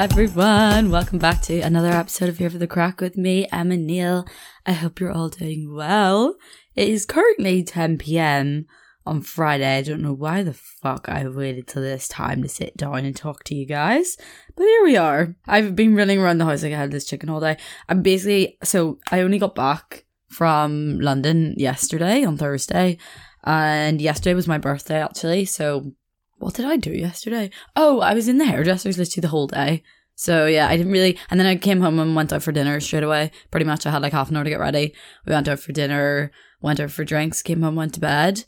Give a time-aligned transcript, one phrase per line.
[0.00, 0.90] Everyone.
[0.90, 4.26] Welcome back to another episode of Here for the Crack with me, Emma Neal.
[4.64, 6.36] I hope you're all doing well.
[6.74, 8.64] It is currently 10 p.m.
[9.04, 9.76] on Friday.
[9.76, 13.14] I don't know why the fuck I waited till this time to sit down and
[13.14, 14.16] talk to you guys,
[14.56, 15.36] but here we are.
[15.46, 17.58] I've been running around the house like I had this chicken all day.
[17.86, 22.96] I'm basically, so I only got back from London yesterday on Thursday,
[23.44, 25.92] and yesterday was my birthday actually, so
[26.40, 27.50] what did I do yesterday?
[27.76, 29.82] Oh, I was in the hairdresser's literally the whole day.
[30.14, 31.18] So yeah, I didn't really.
[31.30, 33.30] And then I came home and went out for dinner straight away.
[33.50, 34.94] Pretty much, I had like half an hour to get ready.
[35.26, 36.30] We went out for dinner,
[36.60, 38.44] went out for drinks, came home, went to bed.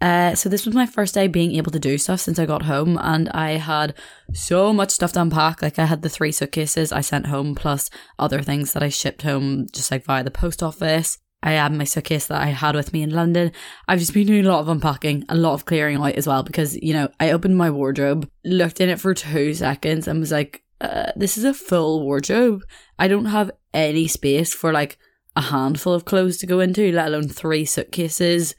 [0.00, 2.62] Uh, so this was my first day being able to do stuff since I got
[2.62, 3.94] home, and I had
[4.34, 5.62] so much stuff to unpack.
[5.62, 9.22] Like I had the three suitcases I sent home, plus other things that I shipped
[9.22, 11.18] home, just like via the post office.
[11.42, 13.52] I had my suitcase that I had with me in London.
[13.86, 16.42] I've just been doing a lot of unpacking, a lot of clearing out as well,
[16.42, 20.32] because, you know, I opened my wardrobe, looked in it for two seconds, and was
[20.32, 22.62] like, uh, this is a full wardrobe.
[22.98, 24.98] I don't have any space for like
[25.34, 28.54] a handful of clothes to go into, let alone three suitcases.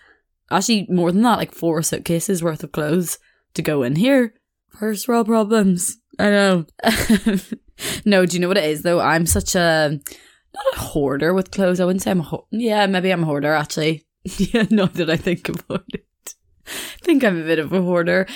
[0.49, 3.17] Actually, more than that, like four suitcases worth of clothes
[3.53, 4.33] to go in here.
[4.69, 5.97] First world problems.
[6.19, 6.65] I know.
[8.05, 8.99] no, do you know what it is though?
[8.99, 9.99] I'm such a
[10.53, 11.79] not a hoarder with clothes.
[11.79, 14.05] I wouldn't say I'm a ho- yeah, maybe I'm a hoarder actually.
[14.23, 16.05] yeah, not that I think about it.
[16.65, 18.27] I think I'm a bit of a hoarder.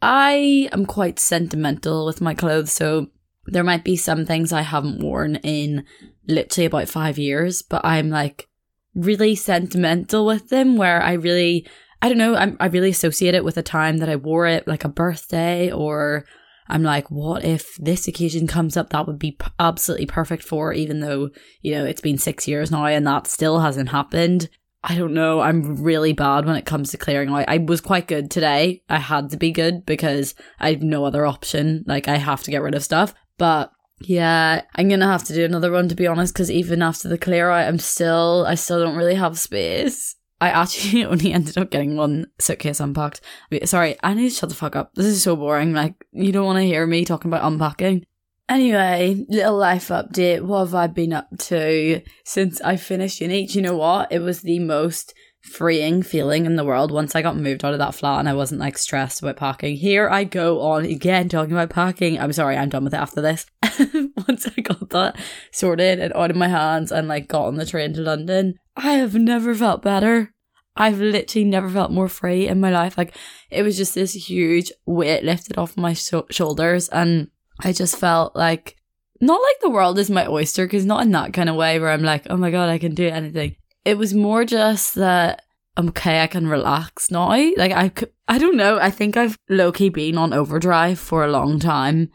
[0.00, 3.08] I am quite sentimental with my clothes, so
[3.46, 5.84] there might be some things I haven't worn in
[6.26, 8.48] literally about five years, but I'm like
[8.94, 11.66] really sentimental with them where I really
[12.04, 14.68] I don't know, I'm, I really associate it with a time that I wore it,
[14.68, 16.26] like a birthday or
[16.68, 18.90] I'm like, what if this occasion comes up?
[18.90, 21.30] That would be p- absolutely perfect for, even though,
[21.60, 24.48] you know, it's been six years now and that still hasn't happened.
[24.82, 25.40] I don't know.
[25.40, 27.48] I'm really bad when it comes to clearing out.
[27.48, 28.82] I was quite good today.
[28.88, 31.84] I had to be good because I have no other option.
[31.86, 33.14] Like, I have to get rid of stuff.
[33.38, 33.70] But
[34.00, 37.16] yeah, I'm gonna have to do another one to be honest, because even after the
[37.16, 40.16] clear out, I'm still, I still don't really have space.
[40.44, 43.22] I actually only ended up getting one suitcase unpacked.
[43.64, 44.94] Sorry, I need to shut the fuck up.
[44.94, 45.72] This is so boring.
[45.72, 48.04] Like, you don't want to hear me talking about unpacking.
[48.46, 50.42] Anyway, little life update.
[50.42, 53.46] What have I been up to since I finished uni?
[53.46, 54.12] Do you know what?
[54.12, 57.78] It was the most freeing feeling in the world once I got moved out of
[57.78, 59.76] that flat and I wasn't like stressed about packing.
[59.76, 62.20] Here I go on again talking about packing.
[62.20, 63.46] I'm sorry, I'm done with it after this.
[64.28, 65.16] once I got that
[65.50, 68.94] sorted and out of my hands and like got on the train to London, I
[68.94, 70.33] have never felt better.
[70.76, 72.98] I've literally never felt more free in my life.
[72.98, 73.16] Like
[73.50, 77.28] it was just this huge weight lifted off my so- shoulders, and
[77.60, 78.76] I just felt like
[79.20, 81.90] not like the world is my oyster, because not in that kind of way where
[81.90, 83.56] I'm like, oh my god, I can do anything.
[83.84, 85.42] It was more just that
[85.76, 87.28] okay, I can relax now.
[87.56, 87.90] Like I,
[88.28, 88.78] I don't know.
[88.78, 92.10] I think I've low key been on overdrive for a long time,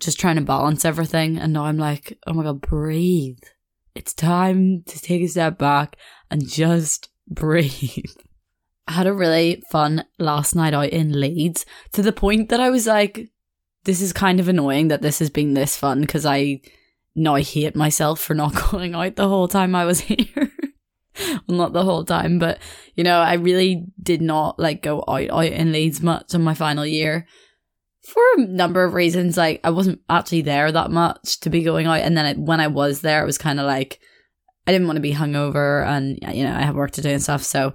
[0.00, 3.42] just trying to balance everything, and now I'm like, oh my god, breathe.
[3.94, 5.96] It's time to take a step back
[6.30, 8.06] and just breathe.
[8.88, 12.68] I had a really fun last night out in Leeds to the point that I
[12.70, 13.30] was like,
[13.84, 16.60] this is kind of annoying that this has been this fun because I
[17.14, 20.52] now hate myself for not going out the whole time I was here.
[21.46, 22.58] well, not the whole time, but
[22.94, 26.54] you know, I really did not like go out, out in Leeds much in my
[26.54, 27.26] final year
[28.02, 29.36] for a number of reasons.
[29.36, 32.00] Like, I wasn't actually there that much to be going out.
[32.00, 34.00] And then it, when I was there, it was kind of like,
[34.66, 37.22] I didn't want to be hungover and, you know, I have work to do and
[37.22, 37.42] stuff.
[37.42, 37.72] So,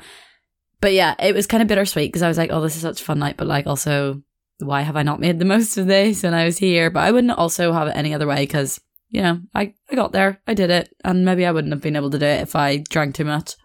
[0.80, 3.02] but yeah, it was kind of bittersweet because I was like, oh, this is such
[3.02, 4.22] a fun night, but like also,
[4.60, 6.90] why have I not made the most of this when I was here?
[6.90, 8.80] But I wouldn't also have it any other way because,
[9.10, 11.96] you know, I, I got there, I did it, and maybe I wouldn't have been
[11.96, 13.56] able to do it if I drank too much.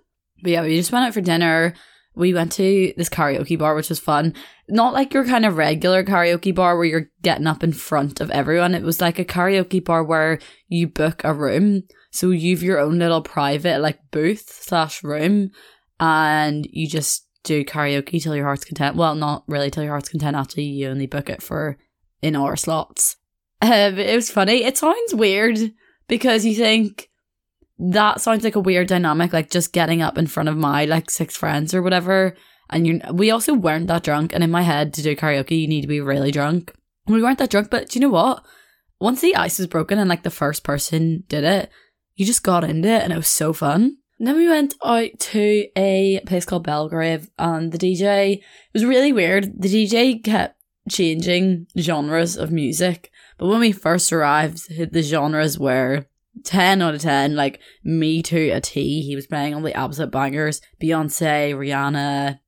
[0.42, 1.74] But yeah, we just went out for dinner.
[2.14, 4.34] We went to this karaoke bar, which was fun.
[4.68, 8.30] Not like your kind of regular karaoke bar where you're getting up in front of
[8.30, 8.74] everyone.
[8.74, 10.38] It was like a karaoke bar where
[10.68, 11.84] you book a room.
[12.12, 15.50] So you've your own little private like booth slash room
[15.98, 18.96] and you just do karaoke till your heart's content.
[18.96, 20.36] Well, not really till your heart's content.
[20.36, 21.78] Actually, you only book it for
[22.20, 23.16] in hour slots.
[23.64, 24.64] Um, it was funny.
[24.64, 25.56] It sounds weird
[26.08, 27.08] because you think
[27.78, 31.08] that sounds like a weird dynamic, like just getting up in front of my like
[31.10, 32.34] six friends or whatever.
[32.70, 34.32] And you, we also weren't that drunk.
[34.32, 36.74] And in my head, to do karaoke, you need to be really drunk.
[37.06, 38.44] We weren't that drunk, but do you know what?
[39.00, 41.70] Once the ice was broken and like the first person did it,
[42.14, 43.98] you just got into it and it was so fun.
[44.18, 48.42] Then we went out to a place called Belgrave and the DJ it
[48.72, 49.60] was really weird.
[49.60, 53.10] The DJ kept changing genres of music.
[53.38, 56.06] But when we first arrived, the genres were
[56.44, 59.02] 10 out of 10, like me to a T.
[59.02, 62.38] He was playing all the absolute bangers Beyonce, Rihanna.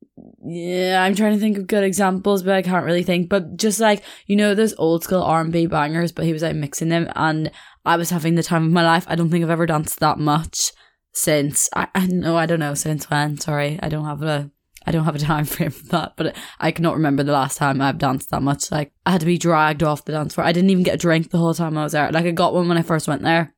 [0.46, 3.28] Yeah, I'm trying to think of good examples, but I can't really think.
[3.28, 6.88] But just like, you know, those old school R&B bangers, but he was like mixing
[6.88, 7.50] them and
[7.84, 9.04] I was having the time of my life.
[9.08, 10.72] I don't think I've ever danced that much
[11.12, 13.38] since, I, I know, I don't know since when.
[13.38, 14.50] Sorry, I don't have a
[14.86, 17.80] I don't have a time frame for that, but I cannot remember the last time
[17.80, 18.70] I've danced that much.
[18.70, 20.46] Like I had to be dragged off the dance floor.
[20.46, 22.10] I didn't even get a drink the whole time I was there.
[22.12, 23.54] Like I got one when I first went there.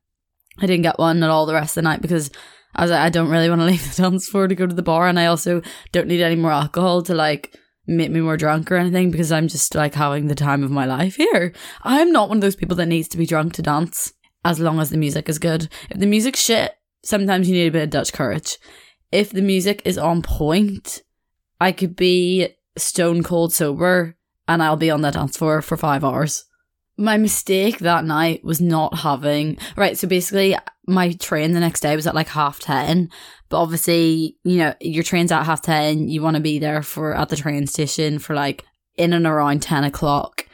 [0.59, 2.31] I didn't get one at all the rest of the night because
[2.75, 4.75] I was like, I don't really want to leave the dance floor to go to
[4.75, 7.55] the bar, and I also don't need any more alcohol to like
[7.89, 10.85] make me more drunk or anything because I'm just like having the time of my
[10.85, 11.53] life here.
[11.83, 14.13] I'm not one of those people that needs to be drunk to dance
[14.47, 15.67] as long as the music is good.
[15.89, 16.71] If the music's shit,
[17.03, 18.57] sometimes you need a bit of Dutch courage.
[19.11, 21.01] If the music is on point,
[21.59, 24.15] I could be stone cold sober
[24.47, 26.45] and I'll be on the dance floor for five hours.
[26.97, 30.55] My mistake that night was not having, right, so basically
[30.87, 33.09] my train the next day was at like half 10,
[33.49, 37.13] but obviously, you know, your train's at half 10, you want to be there for,
[37.13, 38.63] at the train station for like
[38.95, 40.47] in and around 10 o'clock,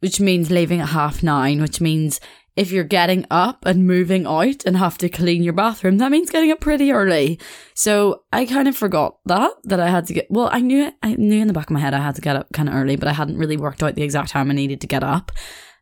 [0.00, 2.20] which means leaving at half nine, which means
[2.56, 6.30] if you're getting up and moving out and have to clean your bathroom, that means
[6.30, 7.38] getting up pretty early.
[7.74, 11.14] So I kind of forgot that, that I had to get, well, I knew, I
[11.14, 12.96] knew in the back of my head I had to get up kind of early,
[12.96, 15.32] but I hadn't really worked out the exact time I needed to get up.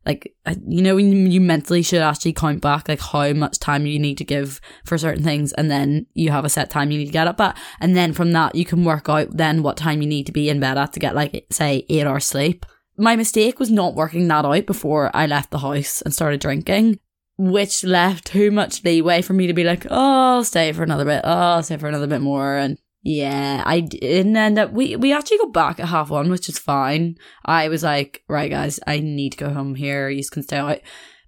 [0.07, 0.35] Like,
[0.67, 4.25] you know, you mentally should actually count back, like how much time you need to
[4.25, 5.53] give for certain things.
[5.53, 7.59] And then you have a set time you need to get up at.
[7.81, 10.49] And then from that, you can work out then what time you need to be
[10.49, 12.65] in bed at to get like, say, eight hours sleep
[12.99, 16.99] my mistake was not working that out before I left the house and started drinking,
[17.37, 21.05] which left too much leeway for me to be like, oh, I'll stay for another
[21.05, 21.21] bit.
[21.25, 22.57] Oh, I'll stay for another bit more.
[22.57, 26.49] And yeah, I didn't end up, we, we actually got back at half one, which
[26.49, 27.17] is fine.
[27.45, 30.09] I was like, right, guys, I need to go home here.
[30.09, 30.81] You can stay out.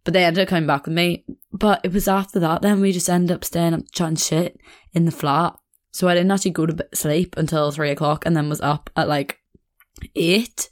[0.02, 1.24] But they ended up coming back with me.
[1.52, 4.58] But it was after that, then we just ended up staying up chatting shit
[4.92, 5.56] in the flat.
[5.92, 9.08] So I didn't actually go to sleep until three o'clock and then was up at
[9.08, 9.38] like
[10.16, 10.68] eight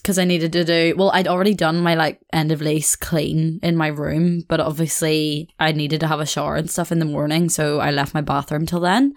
[0.00, 3.60] because I needed to do well, I'd already done my like end of lease clean
[3.62, 7.04] in my room, but obviously I needed to have a shower and stuff in the
[7.04, 9.14] morning, so I left my bathroom till then.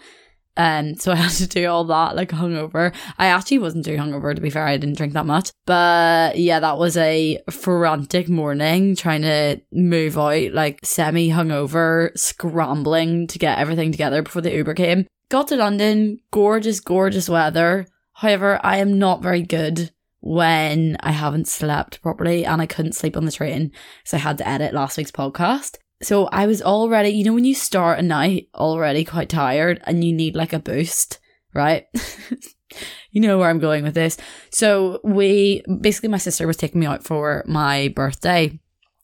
[0.57, 2.93] Um, so I had to do all that like hungover.
[3.17, 4.65] I actually wasn't too hungover to be fair.
[4.65, 10.17] I didn't drink that much, but yeah, that was a frantic morning trying to move
[10.17, 15.07] out, like semi hungover, scrambling to get everything together before the Uber came.
[15.29, 17.87] Got to London, gorgeous, gorgeous weather.
[18.13, 19.91] However, I am not very good
[20.21, 23.71] when I haven't slept properly and I couldn't sleep on the train
[24.05, 25.77] So I had to edit last week's podcast.
[26.01, 30.03] So I was already, you know, when you start a night already quite tired and
[30.03, 31.19] you need like a boost,
[31.53, 31.85] right?
[33.11, 34.17] you know where I'm going with this.
[34.51, 38.59] So we basically, my sister was taking me out for my birthday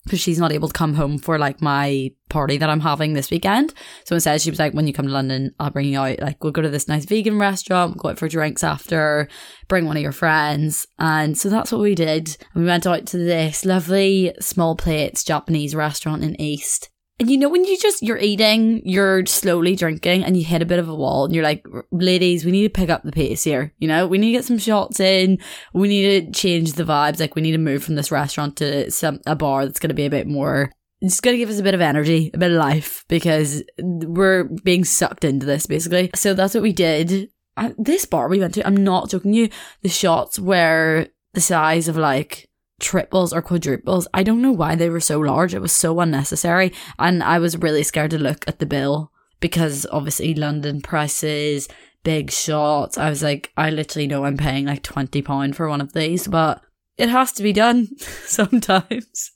[0.08, 3.30] because she's not able to come home for like my party that I'm having this
[3.30, 3.72] weekend.
[4.04, 6.20] So instead, she was like, when you come to London, I'll bring you out.
[6.20, 9.28] Like, we'll go to this nice vegan restaurant, we'll go out for drinks after,
[9.68, 10.86] bring one of your friends.
[10.98, 12.36] And so that's what we did.
[12.54, 16.90] And we went out to this lovely small plates Japanese restaurant in East.
[17.20, 20.66] And you know, when you just, you're eating, you're slowly drinking and you hit a
[20.66, 23.42] bit of a wall and you're like, ladies, we need to pick up the pace
[23.42, 23.74] here.
[23.78, 25.38] You know, we need to get some shots in.
[25.74, 27.18] We need to change the vibes.
[27.18, 29.94] Like we need to move from this restaurant to some, a bar that's going to
[29.94, 30.70] be a bit more,
[31.00, 34.44] it's going to give us a bit of energy, a bit of life because we're
[34.44, 36.10] being sucked into this basically.
[36.14, 37.30] So that's what we did.
[37.56, 39.48] At this bar we went to, I'm not joking you,
[39.82, 42.47] the shots were the size of like,
[42.80, 44.06] triples or quadruples.
[44.14, 45.54] I don't know why they were so large.
[45.54, 46.72] It was so unnecessary.
[46.98, 51.68] And I was really scared to look at the bill because obviously London prices,
[52.04, 52.98] big shots.
[52.98, 56.62] I was like, I literally know I'm paying like £20 for one of these, but
[56.96, 59.32] it has to be done sometimes.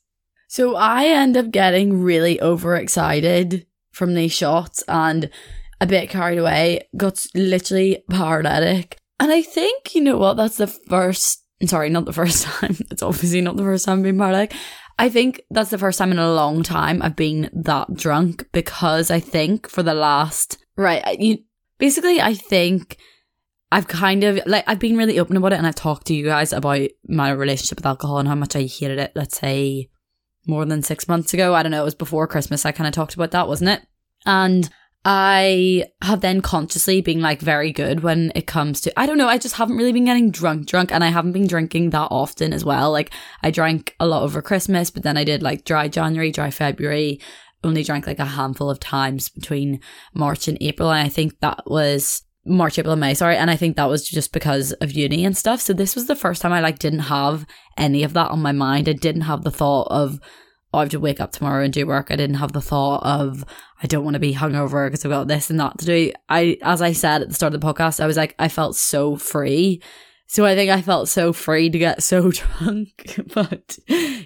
[0.48, 5.30] So I end up getting really overexcited from these shots and
[5.80, 8.98] a bit carried away, got literally paralytic.
[9.18, 12.76] And I think, you know what, that's the first sorry, not the first time.
[12.90, 14.54] It's obviously not the first time I've been paralytic.
[14.98, 19.10] I think that's the first time in a long time I've been that drunk because
[19.10, 21.38] I think for the last right, you
[21.78, 22.98] basically I think
[23.72, 26.26] I've kind of like I've been really open about it and I've talked to you
[26.26, 29.12] guys about my relationship with alcohol and how much I hated it.
[29.14, 29.88] Let's say
[30.46, 31.54] more than six months ago.
[31.54, 31.82] I don't know.
[31.82, 32.66] It was before Christmas.
[32.66, 33.82] I kind of talked about that, wasn't it?
[34.26, 34.68] And
[35.04, 39.26] I have then consciously been like very good when it comes to, I don't know,
[39.26, 42.52] I just haven't really been getting drunk, drunk, and I haven't been drinking that often
[42.52, 42.92] as well.
[42.92, 46.52] Like, I drank a lot over Christmas, but then I did like dry January, dry
[46.52, 47.20] February,
[47.64, 49.80] only drank like a handful of times between
[50.14, 50.92] March and April.
[50.92, 53.36] And I think that was March, April, and May, sorry.
[53.36, 55.60] And I think that was just because of uni and stuff.
[55.60, 57.44] So this was the first time I like didn't have
[57.76, 58.88] any of that on my mind.
[58.88, 60.20] I didn't have the thought of,
[60.72, 62.10] oh, I have to wake up tomorrow and do work.
[62.10, 63.44] I didn't have the thought of,
[63.82, 66.12] I don't want to be hungover because I've got this and that to do.
[66.28, 68.76] I, as I said at the start of the podcast, I was like, I felt
[68.76, 69.82] so free.
[70.26, 73.20] So I think I felt so free to get so drunk.
[73.34, 73.78] but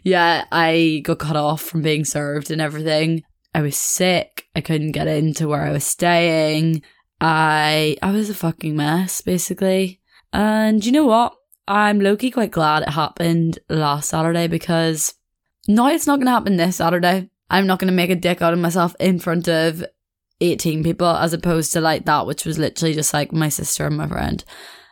[0.05, 3.25] yeah, I got cut off from being served and everything.
[3.55, 4.47] I was sick.
[4.55, 6.83] I couldn't get into where I was staying.
[7.21, 10.00] I I was a fucking mess, basically.
[10.33, 11.35] And you know what?
[11.67, 15.15] I'm low-key quite glad it happened last Saturday because
[15.68, 17.30] no, it's not gonna happen this Saturday.
[17.50, 19.85] I'm not going to make a dick out of myself in front of
[20.40, 23.96] 18 people as opposed to like that, which was literally just like my sister and
[23.96, 24.44] my friend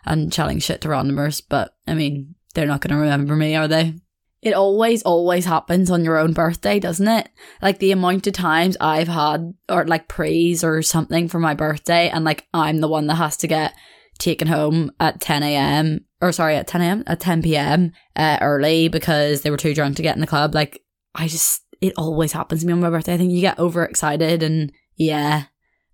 [0.05, 1.43] and chatting shit to randomers.
[1.47, 3.95] But I mean, they're not going to remember me, are they?
[4.41, 7.31] It always, always happens on your own birthday, doesn't it?
[7.63, 12.11] Like the amount of times I've had or like praise or something for my birthday
[12.11, 13.75] and like I'm the one that has to get
[14.19, 16.05] taken home at 10 a.m.
[16.21, 17.05] or sorry, at 10 a.m.
[17.07, 17.93] at 10 p.m.
[18.17, 20.55] Uh, early because they were too drunk to get in the club.
[20.55, 20.83] Like
[21.15, 23.15] I just it always happens to me on my birthday.
[23.15, 25.45] I think you get overexcited and yeah.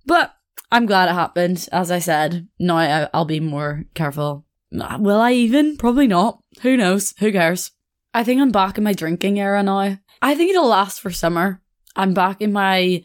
[0.07, 0.35] But
[0.73, 1.69] I'm glad it happened.
[1.73, 4.47] As I said, now I, I'll be more careful.
[4.71, 5.77] Will I even?
[5.77, 6.43] Probably not.
[6.63, 7.15] Who knows?
[7.19, 7.73] Who cares?
[8.15, 9.99] I think I'm back in my drinking era now.
[10.23, 11.61] I think it'll last for summer.
[11.97, 13.05] I'm back in my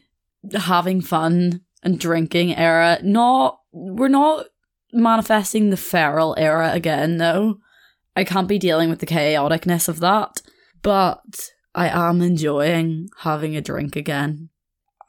[0.53, 2.99] having fun and drinking era.
[3.01, 4.45] Not, we're not
[4.95, 7.59] manifesting the feral era again, though.
[8.15, 10.41] I can't be dealing with the chaoticness of that.
[10.81, 14.49] But I am enjoying having a drink again.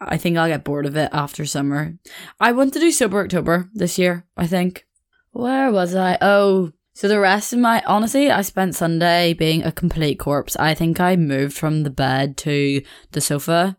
[0.01, 1.99] I think I'll get bored of it after summer.
[2.41, 4.87] I want to do Sober October this year, I think.
[5.33, 6.19] Where was I?
[6.21, 10.57] Oh, so the rest of my honestly, I spent Sunday being a complete corpse.
[10.57, 13.77] I think I moved from the bed to the sofa,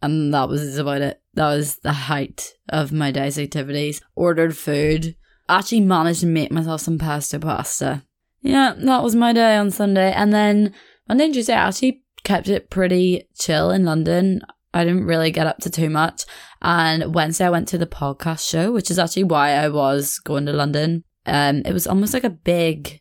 [0.00, 1.20] and that was about it.
[1.34, 4.00] That was the height of my day's activities.
[4.14, 5.16] Ordered food.
[5.50, 8.04] Actually managed to make myself some pesto pasta.
[8.40, 10.12] Yeah, that was my day on Sunday.
[10.12, 10.72] And then
[11.08, 14.42] Monday and Tuesday, I actually kept it pretty chill in London.
[14.72, 16.22] I didn't really get up to too much.
[16.62, 20.46] And Wednesday, I went to the podcast show, which is actually why I was going
[20.46, 21.02] to London.
[21.26, 23.00] Um, it was almost like a big.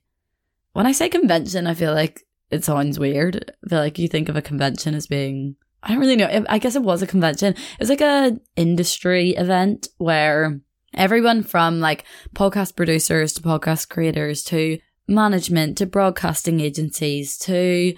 [0.73, 3.51] When I say convention, I feel like it sounds weird.
[3.63, 5.55] I feel like you think of a convention as being.
[5.83, 6.45] I don't really know.
[6.49, 7.53] I guess it was a convention.
[7.53, 10.59] It was like a industry event where
[10.93, 17.95] everyone from like podcast producers to podcast creators to management to broadcasting agencies to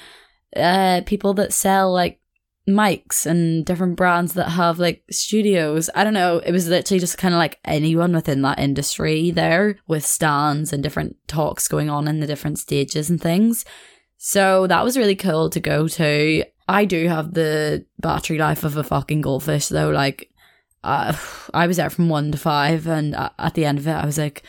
[0.55, 2.19] uh, people that sell like
[2.69, 5.89] mics and different brands that have like studios.
[5.95, 6.37] I don't know.
[6.39, 10.83] It was literally just kind of like anyone within that industry there with stands and
[10.83, 13.65] different talks going on in the different stages and things.
[14.17, 16.45] So that was really cool to go to.
[16.67, 19.89] I do have the battery life of a fucking goldfish though.
[19.89, 20.30] Like,
[20.83, 21.15] uh,
[21.53, 24.17] I was there from one to five, and at the end of it, I was
[24.17, 24.43] like,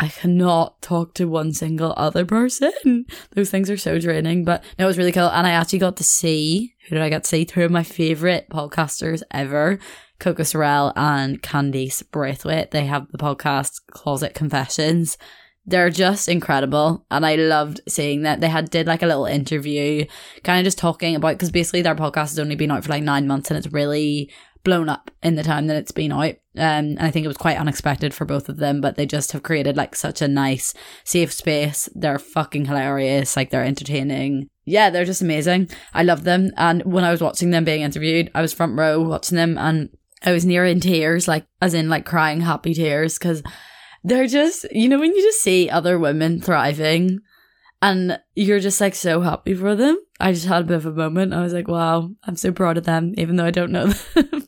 [0.00, 3.06] I cannot talk to one single other person.
[3.34, 5.28] Those things are so draining, but no, it was really cool.
[5.28, 7.44] And I actually got to see, who did I get to see?
[7.44, 9.80] Two of my favorite podcasters ever,
[10.20, 12.70] Coco Sarel and Candice Brathwaite.
[12.70, 15.18] They have the podcast Closet Confessions.
[15.66, 17.04] They're just incredible.
[17.10, 18.40] And I loved seeing that.
[18.40, 20.06] They had did like a little interview,
[20.44, 23.02] kind of just talking about, because basically their podcast has only been out for like
[23.02, 24.30] nine months and it's really
[24.64, 26.34] blown up in the time that it's been out.
[26.56, 29.32] Um, and I think it was quite unexpected for both of them, but they just
[29.32, 30.74] have created like such a nice,
[31.04, 31.88] safe space.
[31.94, 33.36] They're fucking hilarious.
[33.36, 34.48] Like they're entertaining.
[34.64, 35.70] Yeah, they're just amazing.
[35.94, 36.50] I love them.
[36.56, 39.90] And when I was watching them being interviewed, I was front row watching them and
[40.22, 43.42] I was near in tears, like, as in like crying happy tears because
[44.04, 47.20] they're just, you know, when you just see other women thriving
[47.80, 49.98] and you're just like so happy for them.
[50.20, 51.32] I just had a bit of a moment.
[51.32, 54.47] I was like, wow, I'm so proud of them, even though I don't know them.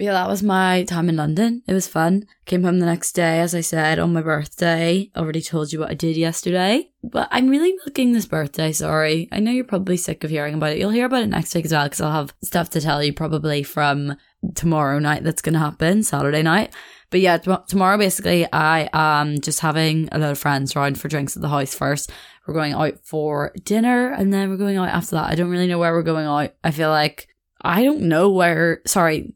[0.00, 1.62] Yeah, that was my time in London.
[1.66, 2.26] It was fun.
[2.46, 5.10] Came home the next day, as I said, on my birthday.
[5.16, 6.90] Already told you what I did yesterday.
[7.02, 9.28] But I'm really milking this birthday, sorry.
[9.30, 10.78] I know you're probably sick of hearing about it.
[10.78, 13.12] You'll hear about it next week as well, because I'll have stuff to tell you
[13.12, 14.16] probably from
[14.54, 16.74] tomorrow night that's going to happen, Saturday night.
[17.10, 21.08] But yeah, t- tomorrow basically I am just having a lot of friends around for
[21.08, 22.10] drinks at the house first.
[22.46, 25.30] We're going out for dinner and then we're going out after that.
[25.30, 26.54] I don't really know where we're going out.
[26.64, 27.28] I feel like
[27.62, 29.34] I don't know where, sorry,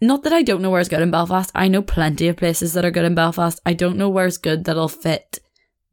[0.00, 1.50] not that I don't know where's good in Belfast.
[1.54, 3.60] I know plenty of places that are good in Belfast.
[3.64, 5.38] I don't know where's good that'll fit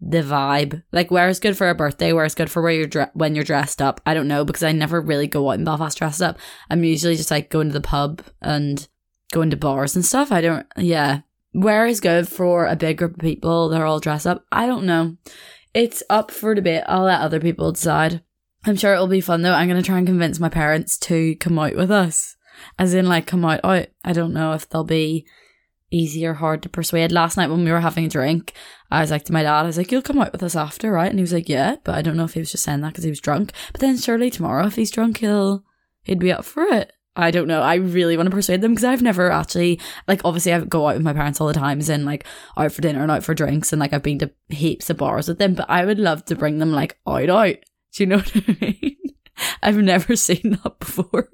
[0.01, 0.83] the vibe.
[0.91, 3.81] Like where's good for a birthday, where's good for where you're dre- when you're dressed
[3.81, 4.01] up.
[4.05, 6.39] I don't know because I never really go out in Belfast dressed up.
[6.69, 8.87] I'm usually just like going to the pub and
[9.31, 10.31] going to bars and stuff.
[10.31, 11.21] I don't, yeah.
[11.53, 13.69] Where is good for a big group of people?
[13.69, 14.45] that are all dressed up.
[14.51, 15.17] I don't know.
[15.73, 16.83] It's up for debate.
[16.87, 18.21] I'll let other people decide.
[18.65, 19.53] I'm sure it'll be fun though.
[19.53, 22.35] I'm to try and convince my parents to come out with us.
[22.79, 23.87] As in, like, come out, out.
[24.03, 25.25] I don't know if they'll be
[25.91, 27.11] easy or hard to persuade.
[27.11, 28.53] Last night when we were having a drink,
[28.89, 30.91] I was like to my dad, I was like, you'll come out with us after,
[30.91, 31.09] right?
[31.09, 32.89] And he was like, yeah, but I don't know if he was just saying that
[32.89, 33.51] because he was drunk.
[33.73, 35.63] But then surely tomorrow, if he's drunk, he'll,
[36.03, 36.93] he'd be up for it.
[37.15, 37.61] I don't know.
[37.61, 40.95] I really want to persuade them because I've never actually, like, obviously I go out
[40.95, 42.25] with my parents all the time, and like
[42.55, 45.27] out for dinner and out for drinks, and like I've been to heaps of bars
[45.27, 47.57] with them, but I would love to bring them like out, out.
[47.93, 48.97] Do you know what I mean?
[49.61, 51.27] I've never seen that before.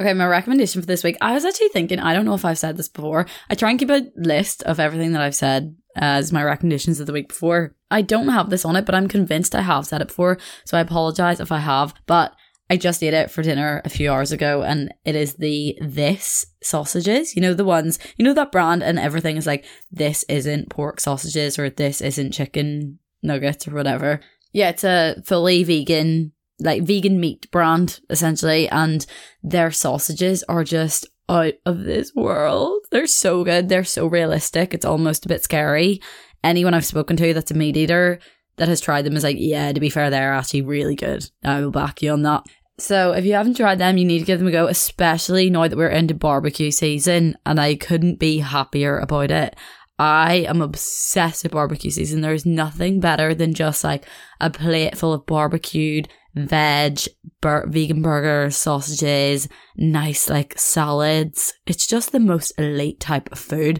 [0.00, 1.18] Okay, my recommendation for this week.
[1.20, 3.26] I was actually thinking, I don't know if I've said this before.
[3.50, 7.06] I try and keep a list of everything that I've said as my recommendations of
[7.06, 7.74] the week before.
[7.90, 10.38] I don't have this on it, but I'm convinced I have said it before.
[10.64, 11.92] So I apologize if I have.
[12.06, 12.34] But
[12.70, 16.46] I just ate it for dinner a few hours ago and it is the this
[16.62, 17.36] sausages.
[17.36, 21.00] You know, the ones, you know, that brand and everything is like, this isn't pork
[21.00, 24.20] sausages or this isn't chicken nuggets or whatever.
[24.54, 29.06] Yeah, it's a fully vegan like vegan meat brand essentially and
[29.42, 32.82] their sausages are just out of this world.
[32.90, 33.68] They're so good.
[33.68, 34.74] They're so realistic.
[34.74, 36.00] It's almost a bit scary.
[36.44, 38.18] Anyone I've spoken to that's a meat eater
[38.56, 41.28] that has tried them is like, yeah, to be fair, they're actually really good.
[41.42, 42.44] I will back you on that.
[42.78, 45.68] So if you haven't tried them, you need to give them a go, especially now
[45.68, 49.56] that we're into barbecue season and I couldn't be happier about it.
[50.02, 52.22] I am obsessed with barbecue season.
[52.22, 54.04] There's nothing better than just like
[54.40, 57.02] a plate full of barbecued veg,
[57.40, 61.54] bur- vegan burgers, sausages, nice like salads.
[61.68, 63.78] It's just the most elite type of food.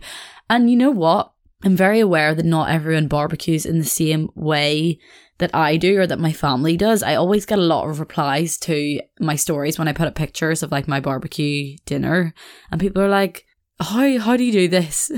[0.48, 1.32] And you know what?
[1.64, 5.00] I'm very aware that not everyone barbecues in the same way
[5.38, 7.02] that I do or that my family does.
[7.02, 10.62] I always get a lot of replies to my stories when I put up pictures
[10.62, 12.32] of like my barbecue dinner
[12.70, 13.44] and people are like,
[13.80, 15.10] how how do you do this?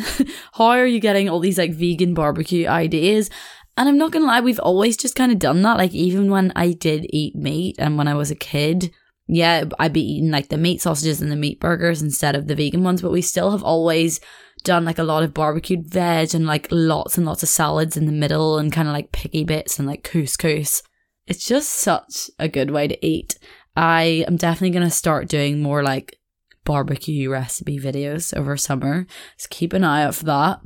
[0.54, 3.30] how are you getting all these like vegan barbecue ideas?
[3.76, 5.78] And I'm not gonna lie, we've always just kind of done that.
[5.78, 8.92] Like even when I did eat meat and when I was a kid,
[9.26, 12.54] yeah, I'd be eating like the meat sausages and the meat burgers instead of the
[12.54, 14.20] vegan ones, but we still have always
[14.62, 18.06] done like a lot of barbecued veg and like lots and lots of salads in
[18.06, 20.82] the middle and kind of like picky bits and like couscous.
[21.26, 23.38] It's just such a good way to eat.
[23.76, 26.18] I am definitely going to start doing more like
[26.64, 29.06] barbecue recipe videos over summer.
[29.36, 30.60] So keep an eye out for that.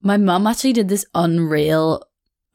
[0.00, 2.02] My mum actually did this unreal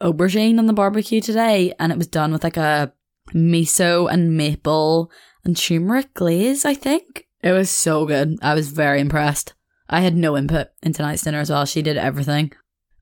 [0.00, 2.92] aubergine on the barbecue today, and it was done with like a
[3.34, 5.10] miso and maple
[5.44, 7.26] and turmeric glaze, I think.
[7.42, 8.36] It was so good.
[8.42, 9.54] I was very impressed.
[9.88, 11.64] I had no input in tonight's dinner as well.
[11.64, 12.52] She did everything.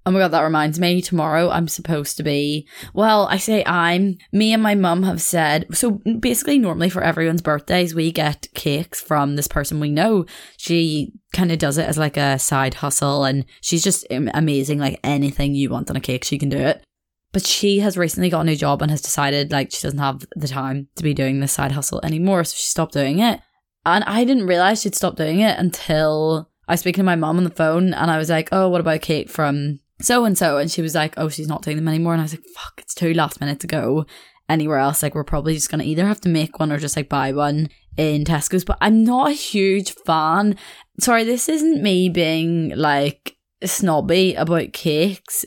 [0.06, 1.02] Oh my god, that reminds me.
[1.02, 2.68] Tomorrow I'm supposed to be.
[2.94, 4.18] Well, I say I'm.
[4.30, 5.66] Me and my mum have said.
[5.76, 10.24] So basically, normally for everyone's birthdays, we get cakes from this person we know.
[10.58, 14.78] She kind of does it as like a side hustle, and she's just amazing.
[14.78, 16.84] Like anything you want on a cake, she can do it.
[17.32, 20.24] But she has recently got a new job and has decided like she doesn't have
[20.36, 23.40] the time to be doing this side hustle anymore, so she stopped doing it.
[23.84, 27.38] And I didn't realize she'd stopped doing it until I was speaking to my mom
[27.38, 30.58] on the phone, and I was like, "Oh, what about cake from so and so,
[30.58, 32.74] and she was like, "Oh, she's not doing them anymore." And I was like, "Fuck,
[32.78, 34.06] it's too last minute to go
[34.48, 35.02] anywhere else.
[35.02, 37.68] Like, we're probably just gonna either have to make one or just like buy one
[37.96, 40.56] in Tesco's." But I'm not a huge fan.
[41.00, 45.44] Sorry, this isn't me being like snobby about cakes.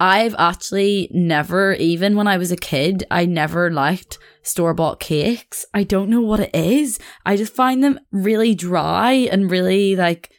[0.00, 5.64] I've actually never, even when I was a kid, I never liked store bought cakes.
[5.72, 6.98] I don't know what it is.
[7.24, 10.30] I just find them really dry and really like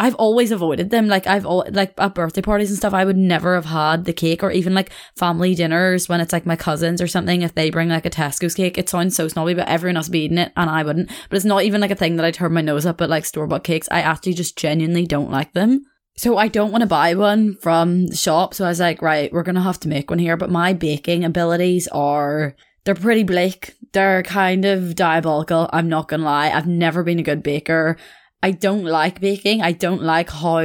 [0.00, 1.08] I've always avoided them.
[1.08, 4.12] Like I've all like at birthday parties and stuff, I would never have had the
[4.12, 7.42] cake or even like family dinners when it's like my cousins or something.
[7.42, 10.12] If they bring like a Tesco's cake, it sounds so snobby, but everyone else would
[10.12, 11.10] be eating it and I wouldn't.
[11.28, 13.24] But it's not even like a thing that I turn my nose up at like
[13.24, 13.88] store bought cakes.
[13.90, 15.84] I actually just genuinely don't like them.
[16.16, 18.54] So I don't want to buy one from the shop.
[18.54, 20.36] So I was like, right, we're gonna have to make one here.
[20.36, 23.74] But my baking abilities are they're pretty bleak.
[23.92, 25.68] They're kind of diabolical.
[25.72, 26.50] I'm not gonna lie.
[26.50, 27.96] I've never been a good baker.
[28.42, 29.62] I don't like baking.
[29.62, 30.64] I don't like how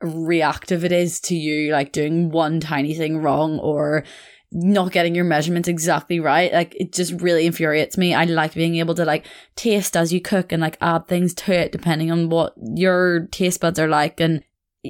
[0.00, 4.04] reactive it is to you, like doing one tiny thing wrong or
[4.50, 6.52] not getting your measurements exactly right.
[6.52, 8.14] Like it just really infuriates me.
[8.14, 11.52] I like being able to like taste as you cook and like add things to
[11.52, 14.20] it depending on what your taste buds are like.
[14.20, 14.42] And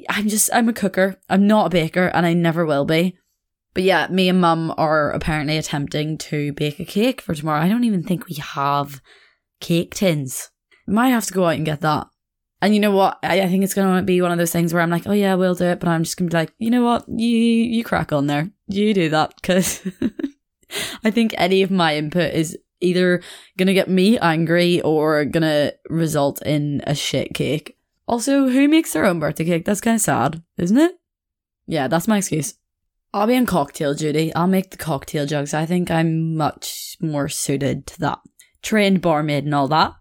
[0.09, 1.21] I'm just, I'm a cooker.
[1.29, 3.17] I'm not a baker and I never will be.
[3.75, 7.61] But yeah, me and mum are apparently attempting to bake a cake for tomorrow.
[7.61, 9.01] I don't even think we have
[9.61, 10.51] cake tins.
[10.87, 12.09] Might have to go out and get that.
[12.63, 13.19] And you know what?
[13.25, 15.13] I, I think it's going to be one of those things where I'm like, oh
[15.13, 15.81] yeah, we'll do it.
[15.81, 17.05] But I'm just going to be like, you know what?
[17.09, 18.51] You, you crack on there.
[18.69, 19.43] You do that.
[19.43, 19.87] Cause
[21.05, 23.21] I think any of my input is either
[23.59, 27.77] going to get me angry or going to result in a shit cake.
[28.07, 29.65] Also, who makes their own birthday cake?
[29.65, 30.93] That's kind of sad, isn't it?
[31.67, 32.55] Yeah, that's my excuse.
[33.13, 34.33] I'll be in cocktail duty.
[34.35, 35.53] I'll make the cocktail jugs.
[35.53, 38.21] I think I'm much more suited to that.
[38.63, 39.95] Trained barmaid and all that.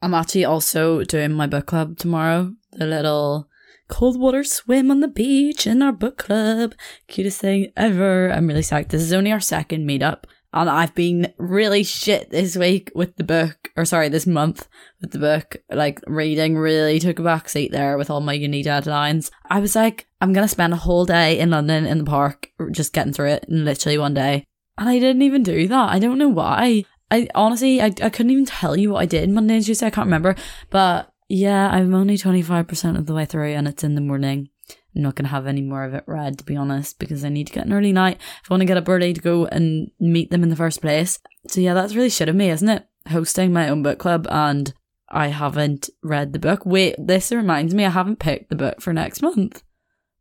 [0.00, 2.54] I'm actually also doing my book club tomorrow.
[2.72, 3.48] The little
[3.88, 6.74] cold water swim on the beach in our book club.
[7.08, 8.30] Cutest thing ever.
[8.30, 8.88] I'm really psyched.
[8.88, 10.24] This is only our second meetup.
[10.52, 14.66] And I've been really shit this week with the book, or sorry, this month
[15.00, 15.56] with the book.
[15.70, 19.30] Like, reading really took a backseat there with all my uni deadlines.
[19.50, 22.94] I was like, I'm gonna spend a whole day in London in the park just
[22.94, 24.44] getting through it in literally one day.
[24.78, 25.90] And I didn't even do that.
[25.90, 26.84] I don't know why.
[27.10, 29.86] I honestly, I, I couldn't even tell you what I did Monday and Tuesday.
[29.86, 30.36] I can't remember.
[30.70, 34.48] But yeah, I'm only 25% of the way through and it's in the morning.
[34.94, 37.28] I'm not going to have any more of it read, to be honest, because I
[37.28, 39.46] need to get an early night if I want to get up early to go
[39.46, 41.18] and meet them in the first place.
[41.46, 42.86] So yeah, that's really shit of me, isn't it?
[43.08, 44.72] Hosting my own book club and
[45.08, 46.66] I haven't read the book.
[46.66, 49.62] Wait, this reminds me, I haven't picked the book for next month.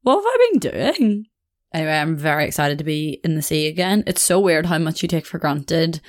[0.03, 1.25] What have I been doing?
[1.73, 4.03] Anyway, I'm very excited to be in the sea again.
[4.07, 5.99] It's so weird how much you take for granted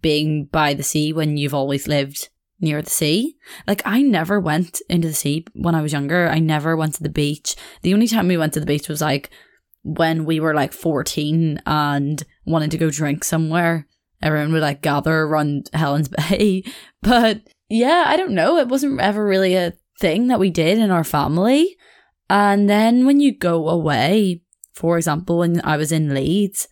[0.00, 2.28] being by the sea when you've always lived
[2.60, 3.36] near the sea.
[3.66, 6.28] Like I never went into the sea when I was younger.
[6.28, 7.56] I never went to the beach.
[7.82, 9.30] The only time we went to the beach was like
[9.82, 13.86] when we were like 14 and wanted to go drink somewhere.
[14.22, 16.64] Everyone would like gather around Helen's Bay.
[17.02, 18.56] But yeah, I don't know.
[18.58, 21.76] It wasn't ever really a thing that we did in our family.
[22.30, 26.68] And then when you go away, for example, when I was in Leeds,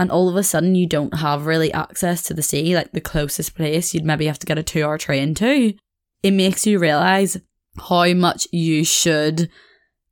[0.00, 3.02] and all of a sudden you don't have really access to the sea, like the
[3.02, 5.74] closest place you'd maybe have to get a two hour train to,
[6.22, 7.36] it makes you realize
[7.78, 9.50] how much you should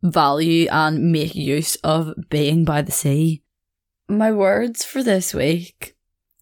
[0.03, 3.43] value and make use of being by the sea.
[4.11, 5.97] My words for this week,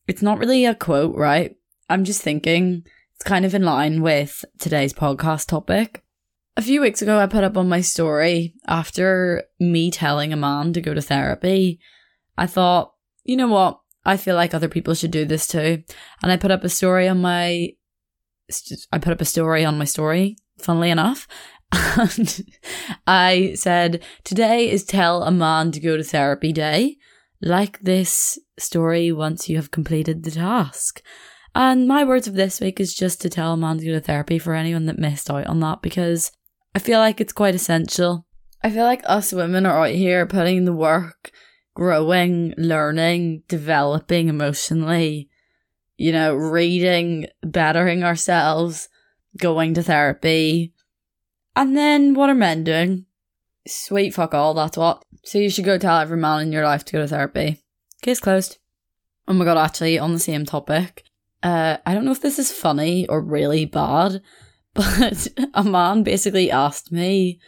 [0.08, 1.54] it's not really a quote, right?
[1.88, 6.02] I'm just thinking it's kind of in line with today's podcast topic.
[6.56, 10.72] A few weeks ago, I put up on my story after me telling a man
[10.72, 11.78] to go to therapy.
[12.36, 12.95] I thought,
[13.26, 13.80] you know what?
[14.04, 15.82] I feel like other people should do this too.
[16.22, 17.70] And I put up a story on my,
[18.92, 21.26] I put up a story on my story, funnily enough.
[21.98, 22.44] And
[23.06, 26.96] I said, today is tell a man to go to therapy day.
[27.42, 31.02] Like this story once you have completed the task.
[31.54, 34.00] And my words of this week is just to tell a man to go to
[34.00, 36.30] therapy for anyone that missed out on that because
[36.74, 38.26] I feel like it's quite essential.
[38.62, 41.32] I feel like us women are out here putting the work
[41.76, 45.28] growing, learning, developing emotionally,
[45.98, 48.88] you know, reading, bettering ourselves,
[49.36, 50.72] going to therapy.
[51.54, 53.04] And then what are men doing?
[53.68, 55.04] Sweet fuck all, that's what.
[55.24, 57.62] So you should go tell every man in your life to go to therapy.
[58.00, 58.56] Case closed.
[59.28, 61.04] Oh my god, actually, on the same topic.
[61.42, 64.22] Uh, I don't know if this is funny or really bad,
[64.74, 67.38] but a man basically asked me,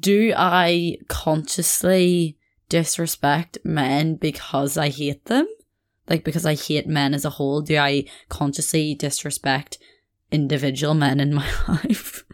[0.00, 2.38] do I consciously
[2.68, 5.46] disrespect men because I hate them?
[6.08, 9.78] Like, because I hate men as a whole, do I consciously disrespect
[10.30, 12.24] individual men in my life?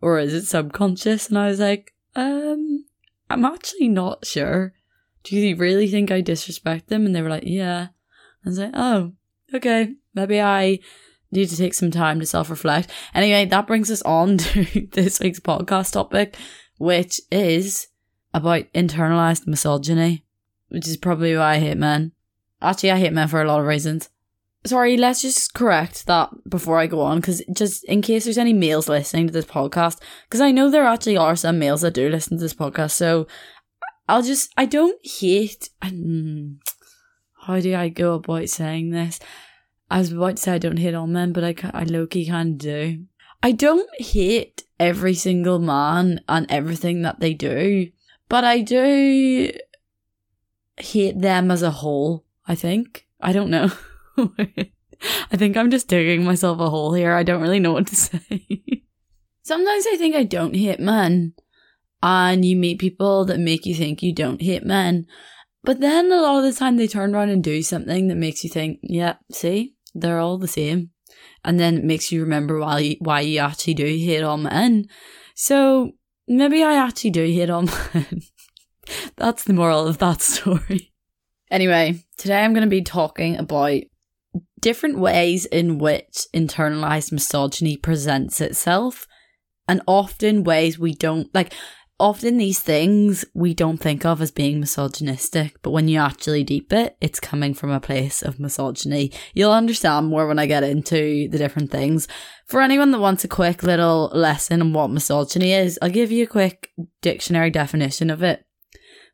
[0.00, 1.28] or is it subconscious?
[1.28, 2.84] And I was like, um,
[3.30, 4.72] I'm actually not sure.
[5.24, 7.06] Do you really think I disrespect them?
[7.06, 7.88] And they were like, yeah.
[8.44, 9.12] I was like, oh,
[9.52, 9.94] okay.
[10.14, 10.78] Maybe I
[11.32, 12.90] need to take some time to self reflect.
[13.14, 16.36] Anyway, that brings us on to this week's podcast topic,
[16.78, 17.88] which is
[18.36, 20.24] about internalized misogyny,
[20.68, 22.12] which is probably why I hate men.
[22.60, 24.10] Actually, I hate men for a lot of reasons.
[24.66, 28.52] Sorry, let's just correct that before I go on, because just in case there's any
[28.52, 32.08] males listening to this podcast, because I know there actually are some males that do
[32.08, 33.26] listen to this podcast, so
[34.08, 36.58] I'll just, I don't hate, um,
[37.42, 39.18] how do I go about saying this?
[39.90, 42.26] I was about to say I don't hate all men, but I, I low key
[42.26, 43.04] kind of do.
[43.42, 47.90] I don't hate every single man and everything that they do.
[48.28, 49.52] But I do
[50.78, 53.06] hate them as a whole, I think.
[53.20, 53.70] I don't know.
[55.30, 57.14] I think I'm just digging myself a hole here.
[57.14, 58.46] I don't really know what to say.
[59.42, 61.34] Sometimes I think I don't hate men,
[62.02, 65.06] and you meet people that make you think you don't hate men.
[65.62, 68.44] But then a lot of the time they turn around and do something that makes
[68.44, 70.90] you think, yeah, see, they're all the same.
[71.44, 74.86] And then it makes you remember why you, why you actually do hate all men.
[75.34, 75.92] So
[76.28, 78.22] maybe I actually do hate on men.
[79.16, 80.92] That's the moral of that story.
[81.50, 83.82] Anyway, today I'm going to be talking about
[84.60, 89.06] different ways in which internalized misogyny presents itself,
[89.68, 91.52] and often ways we don't like.
[91.98, 96.72] Often these things we don't think of as being misogynistic, but when you actually deep
[96.72, 99.12] it, it's coming from a place of misogyny.
[99.34, 102.06] You'll understand more when I get into the different things.
[102.46, 106.24] For anyone that wants a quick little lesson on what misogyny is, I'll give you
[106.24, 108.44] a quick dictionary definition of it.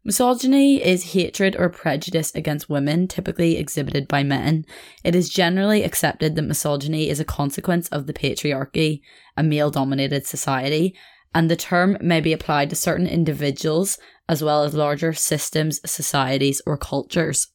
[0.05, 4.65] Misogyny is hatred or prejudice against women, typically exhibited by men.
[5.05, 9.01] It is generally accepted that misogyny is a consequence of the patriarchy,
[9.37, 10.97] a male dominated society,
[11.35, 16.63] and the term may be applied to certain individuals as well as larger systems, societies,
[16.67, 17.49] or cultures.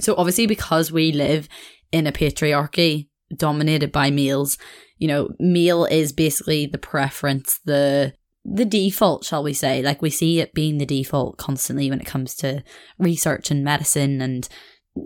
[0.00, 1.48] So, obviously, because we live
[1.92, 4.58] in a patriarchy dominated by males,
[4.98, 8.14] you know, male is basically the preference, the
[8.44, 9.82] the default, shall we say.
[9.82, 12.62] Like we see it being the default constantly when it comes to
[12.98, 14.48] research and medicine and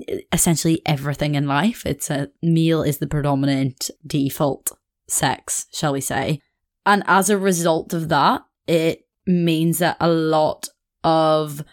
[0.08, 1.86] eh, essentially everything in life.
[1.86, 4.72] It's a male is the predominant default
[5.08, 6.40] sex, shall we say.
[6.90, 10.68] And as a result of that, it means that a lot
[11.04, 11.64] of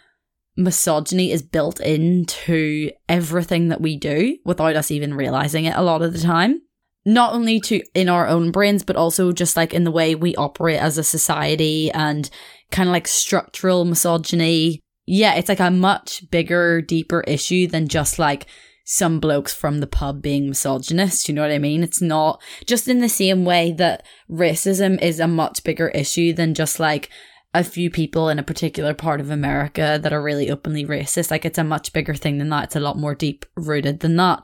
[0.55, 6.03] misogyny is built into everything that we do without us even realizing it a lot
[6.03, 6.61] of the time.
[7.03, 10.35] Not only to in our own brains, but also just like in the way we
[10.35, 12.29] operate as a society and
[12.69, 14.81] kind of like structural misogyny.
[15.07, 18.45] Yeah, it's like a much bigger, deeper issue than just like
[18.89, 21.27] some blokes from the pub being misogynist.
[21.27, 21.83] You know what I mean?
[21.83, 26.53] It's not just in the same way that racism is a much bigger issue than
[26.53, 27.09] just like
[27.53, 31.29] a few people in a particular part of America that are really openly racist.
[31.29, 32.63] Like it's a much bigger thing than that.
[32.65, 34.41] It's a lot more deep rooted than that.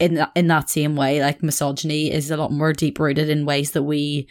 [0.00, 3.46] In that, in that same way, like misogyny is a lot more deep rooted in
[3.46, 4.28] ways that we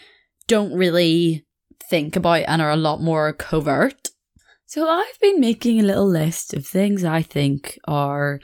[0.48, 1.46] don't really
[1.89, 4.10] think about and are a lot more covert.
[4.65, 8.41] So I've been making a little list of things I think are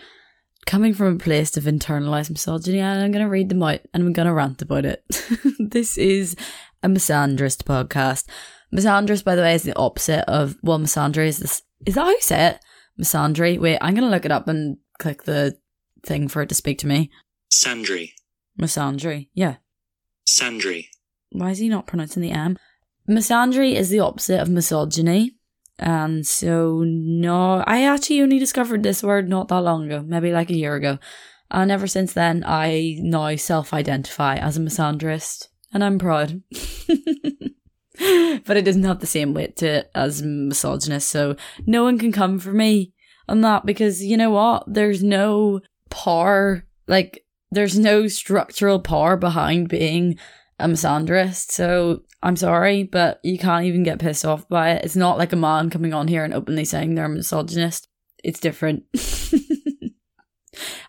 [0.66, 4.04] coming from a place of internalized misogyny, and I'm going to read them out and
[4.04, 5.04] I'm going to rant about it.
[5.60, 6.36] this is
[6.84, 8.26] a misandrist podcast.
[8.74, 12.10] Misandrist, by the way, is the opposite of, well, misandry is this, is that how
[12.10, 12.60] you say it?
[13.00, 13.60] Misandry.
[13.60, 15.58] Wait, I'm going to look it up and click the
[16.06, 17.12] thing for it to speak to me.
[17.52, 18.12] Sandry.
[18.60, 19.30] Misandry.
[19.34, 19.56] Yeah.
[20.28, 20.88] Sandry.
[21.32, 22.58] Why is he not pronouncing the M?
[23.10, 25.36] Misandry is the opposite of misogyny.
[25.82, 30.52] And so, no, I actually only discovered this word not that long ago, maybe like
[30.52, 31.00] a year ago.
[31.50, 36.44] And ever since then, I now self identify as a misandrist, and I'm proud.
[38.46, 42.12] but it doesn't have the same weight to it as misogynist, so no one can
[42.12, 42.94] come for me
[43.28, 44.64] on that because you know what?
[44.68, 50.18] There's no power, like, there's no structural power behind being
[50.64, 51.52] a misandrist.
[51.52, 54.86] So I'm sorry, but you can't even get pissed off by it.
[54.86, 57.88] It's not like a man coming on here and openly saying they're a misogynist.
[58.24, 58.84] It's different.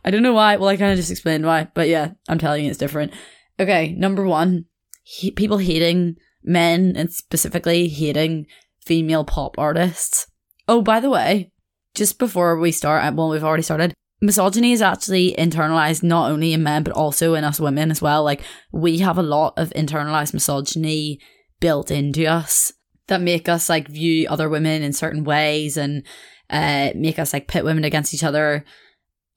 [0.04, 0.56] I don't know why.
[0.56, 3.12] Well, I kind of just explained why, but yeah, I'm telling you it's different.
[3.58, 4.66] Okay, number one,
[5.02, 8.46] he- people hating men and specifically hating
[8.84, 10.26] female pop artists.
[10.68, 11.52] Oh, by the way,
[11.94, 16.62] just before we start, well, we've already started misogyny is actually internalized not only in
[16.62, 18.22] men but also in us women as well.
[18.22, 21.20] Like we have a lot of internalized misogyny
[21.60, 22.72] built into us
[23.08, 26.06] that make us like view other women in certain ways and
[26.48, 28.64] uh make us like pit women against each other.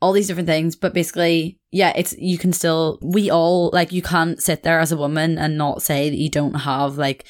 [0.01, 4.03] All these different things, but basically, yeah, it's you can still we all like you
[4.03, 7.25] can't sit there as a woman and not say that you don't have like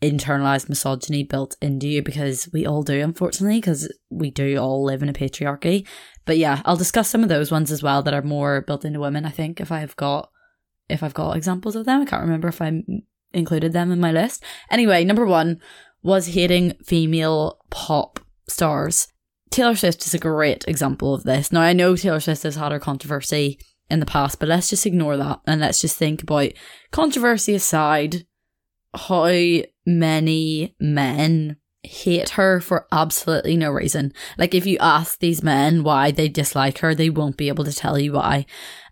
[0.00, 5.02] internalized misogyny built into you because we all do, unfortunately, because we do all live
[5.02, 5.86] in a patriarchy.
[6.26, 9.00] But yeah, I'll discuss some of those ones as well that are more built into
[9.00, 9.24] women.
[9.24, 10.30] I think if I've got
[10.88, 12.82] if I've got examples of them, I can't remember if I
[13.32, 14.42] included them in my list.
[14.70, 15.60] Anyway, number one
[16.02, 19.08] was hating female pop stars.
[19.50, 21.52] Taylor Swift is a great example of this.
[21.52, 23.58] Now I know Taylor Swift has had her controversy
[23.88, 26.52] in the past, but let's just ignore that and let's just think about
[26.90, 28.26] controversy aside,
[28.94, 31.56] how many men
[31.86, 34.12] hate her for absolutely no reason.
[34.38, 37.72] Like, if you ask these men why they dislike her, they won't be able to
[37.72, 38.46] tell you why.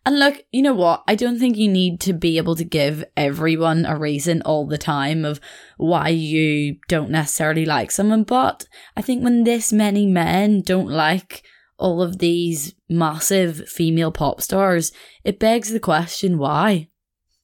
[0.05, 1.05] And look, you know what?
[1.07, 4.79] I don't think you need to be able to give everyone a reason all the
[4.79, 5.41] time of
[5.77, 8.25] why you don't necessarily like someone.
[8.25, 11.45] But I think when this many men don't like
[11.79, 14.91] all of these massive female pop stars,
[15.23, 16.89] it begs the question why?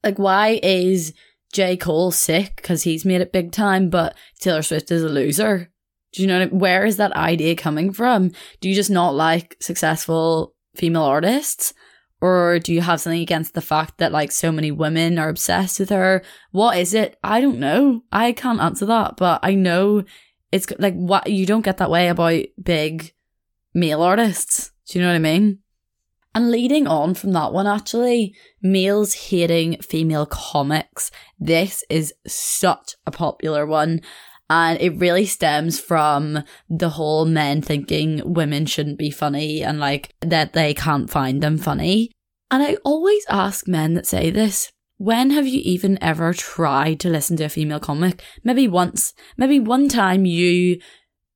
[0.02, 1.12] Like, why is
[1.52, 1.76] J.
[1.76, 5.70] Cole sick because he's made it big time, but Taylor Swift is a loser.
[6.12, 6.58] Do you know I mean?
[6.58, 8.32] where is that idea coming from?
[8.60, 11.74] Do you just not like successful female artists?
[12.20, 15.78] Or do you have something against the fact that like so many women are obsessed
[15.78, 16.22] with her?
[16.50, 17.16] What is it?
[17.22, 18.02] I don't know.
[18.10, 20.04] I can't answer that, but I know
[20.50, 23.12] it's like what you don't get that way about big
[23.72, 24.72] male artists.
[24.88, 25.60] Do you know what I mean?
[26.38, 31.10] And leading on from that one, actually, males hating female comics.
[31.36, 34.02] This is such a popular one.
[34.48, 40.14] And it really stems from the whole men thinking women shouldn't be funny and like
[40.20, 42.12] that they can't find them funny.
[42.52, 47.10] And I always ask men that say this, when have you even ever tried to
[47.10, 48.22] listen to a female comic?
[48.44, 49.12] Maybe once.
[49.36, 50.78] Maybe one time you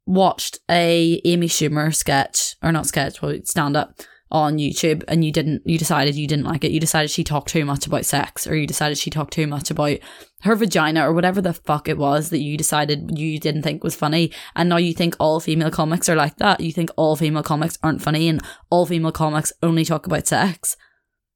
[0.06, 4.00] watched a Amy Schumer sketch, or not sketch, but stand up
[4.33, 6.73] on YouTube and you didn't, you decided you didn't like it.
[6.73, 9.71] You decided she talked too much about sex or you decided she talked too much
[9.71, 9.99] about
[10.40, 13.95] her vagina or whatever the fuck it was that you decided you didn't think was
[13.95, 14.33] funny.
[14.57, 16.61] And now you think all female comics are like that.
[16.61, 18.40] You think all female comics aren't funny and
[18.71, 20.77] all female comics only talk about sex.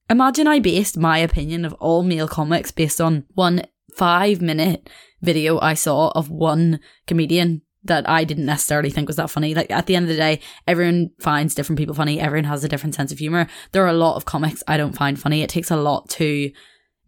[0.09, 3.63] Imagine I based my opinion of all male comics based on one
[3.95, 4.89] five minute
[5.21, 9.55] video I saw of one comedian that I didn't necessarily think was that funny.
[9.55, 12.21] Like at the end of the day, everyone finds different people funny.
[12.21, 13.47] Everyone has a different sense of humor.
[13.73, 15.43] There are a lot of comics I don't find funny.
[15.43, 16.51] It takes a lot to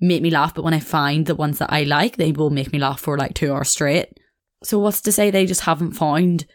[0.00, 2.72] make me laugh, but when I find the ones that I like, they will make
[2.72, 4.18] me laugh for like two hours straight.
[4.62, 6.46] So what's to say they just haven't found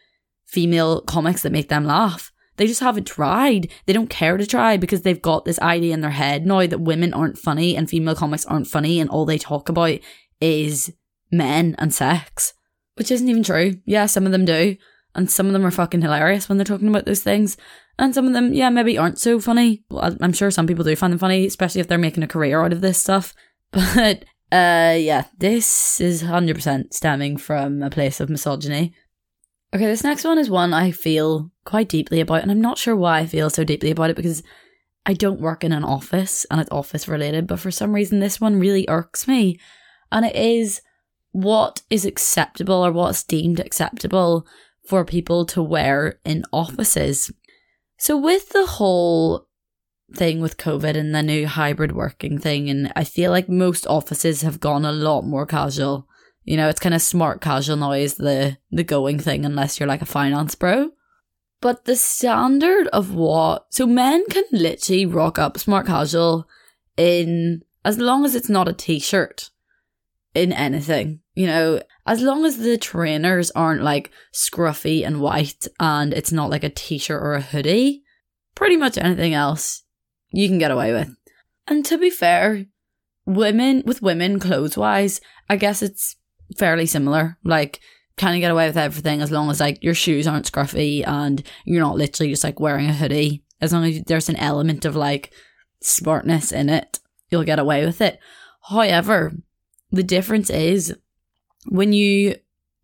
[0.46, 2.32] female comics that make them laugh?
[2.58, 3.70] They just haven't tried.
[3.86, 6.82] They don't care to try because they've got this idea in their head now that
[6.82, 10.00] women aren't funny and female comics aren't funny and all they talk about
[10.40, 10.94] is
[11.32, 12.54] men and sex
[12.96, 13.76] which isn't even true.
[13.86, 14.78] Yeah, some of them do.
[15.16, 17.56] And some of them are fucking hilarious when they're talking about those things.
[18.00, 19.84] And some of them, yeah, maybe aren't so funny.
[19.90, 22.64] Well, I'm sure some people do find them funny, especially if they're making a career
[22.64, 23.34] out of this stuff.
[23.72, 28.94] But, uh, yeah, this is 100% stemming from a place of misogyny.
[29.74, 32.96] Okay, this next one is one I feel quite deeply about, and I'm not sure
[32.96, 34.44] why I feel so deeply about it because
[35.08, 38.40] I don't work in an office and it's office related, but for some reason this
[38.40, 39.60] one really irks me.
[40.12, 40.82] And it is
[41.34, 44.48] what is acceptable or what's deemed acceptable
[44.88, 47.32] for people to wear in offices.
[47.98, 49.48] So, with the whole
[50.14, 54.44] thing with COVID and the new hybrid working thing, and I feel like most offices
[54.44, 56.08] have gone a lot more casual.
[56.44, 59.88] You know, it's kind of smart casual now is the the going thing, unless you're
[59.88, 60.92] like a finance bro.
[61.62, 66.48] But the standard of what so men can literally rock up smart casual
[66.96, 69.50] in as long as it's not a t-shirt
[70.34, 71.20] in anything.
[71.36, 76.50] You know, as long as the trainers aren't like scruffy and white and it's not
[76.50, 78.04] like a t shirt or a hoodie,
[78.56, 79.84] pretty much anything else
[80.32, 81.16] you can get away with.
[81.68, 82.66] And to be fair,
[83.26, 86.16] women, with women clothes wise, I guess it's
[86.58, 87.38] fairly similar.
[87.44, 87.80] Like,
[88.18, 91.42] kind of get away with everything as long as like your shoes aren't scruffy and
[91.66, 93.44] you're not literally just like wearing a hoodie.
[93.60, 95.34] As long as there's an element of like
[95.82, 98.20] smartness in it, you'll get away with it.
[98.70, 99.34] However,
[99.94, 100.94] the difference is
[101.68, 102.36] when you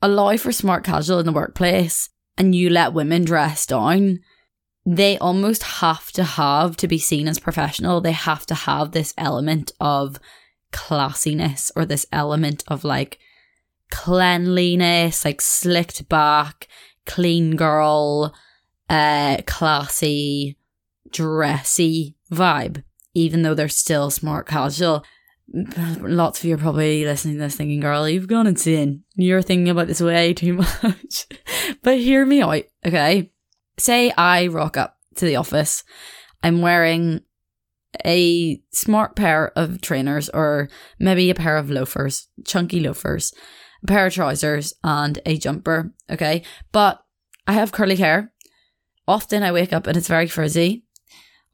[0.01, 4.19] allow for smart casual in the workplace and you let women dress down,
[4.85, 7.99] they almost have to have to be seen as professional.
[7.99, 10.19] They have to have this element of
[10.71, 13.17] classiness or this element of like
[13.89, 16.67] cleanliness, like slicked back,
[17.07, 18.35] clean girl,
[18.87, 20.57] uh, classy,
[21.09, 22.83] dressy vibe,
[23.15, 25.03] even though they're still smart casual
[26.01, 29.03] lots of you are probably listening to this thinking, girl, you've gone insane.
[29.15, 31.27] You're thinking about this way too much.
[31.81, 33.31] but hear me out, okay?
[33.77, 35.83] Say I rock up to the office.
[36.43, 37.21] I'm wearing
[38.05, 43.33] a smart pair of trainers or maybe a pair of loafers, chunky loafers,
[43.83, 46.43] a pair of trousers and a jumper, okay?
[46.71, 47.01] But
[47.47, 48.31] I have curly hair.
[49.07, 50.85] Often I wake up and it's very frizzy.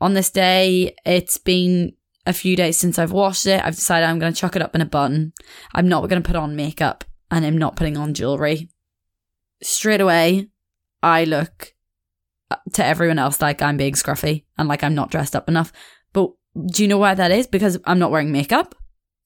[0.02, 1.94] On this day, it's been
[2.26, 4.76] a few days since I've washed it, I've decided I'm going to chuck it up
[4.76, 5.34] in a bun.
[5.74, 8.70] I'm not going to put on makeup and I'm not putting on jewelry.
[9.62, 10.50] Straight away,
[11.04, 11.74] I look
[12.52, 15.72] uh, to everyone else like I'm being scruffy and like I'm not dressed up enough.
[16.14, 16.32] But
[16.68, 17.48] do you know why that is?
[17.48, 18.76] Because I'm not wearing makeup.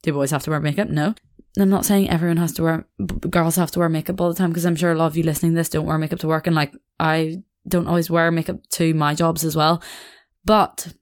[0.04, 0.90] Do boys have to wear makeup?
[0.90, 1.16] No.
[1.58, 2.88] I'm not saying everyone has to wear,
[3.30, 5.24] girls have to wear makeup all the time because I'm sure a lot of you
[5.24, 8.58] listening to this don't wear makeup to work and like I don't always wear makeup
[8.72, 9.82] to my jobs as well.
[10.46, 10.94] But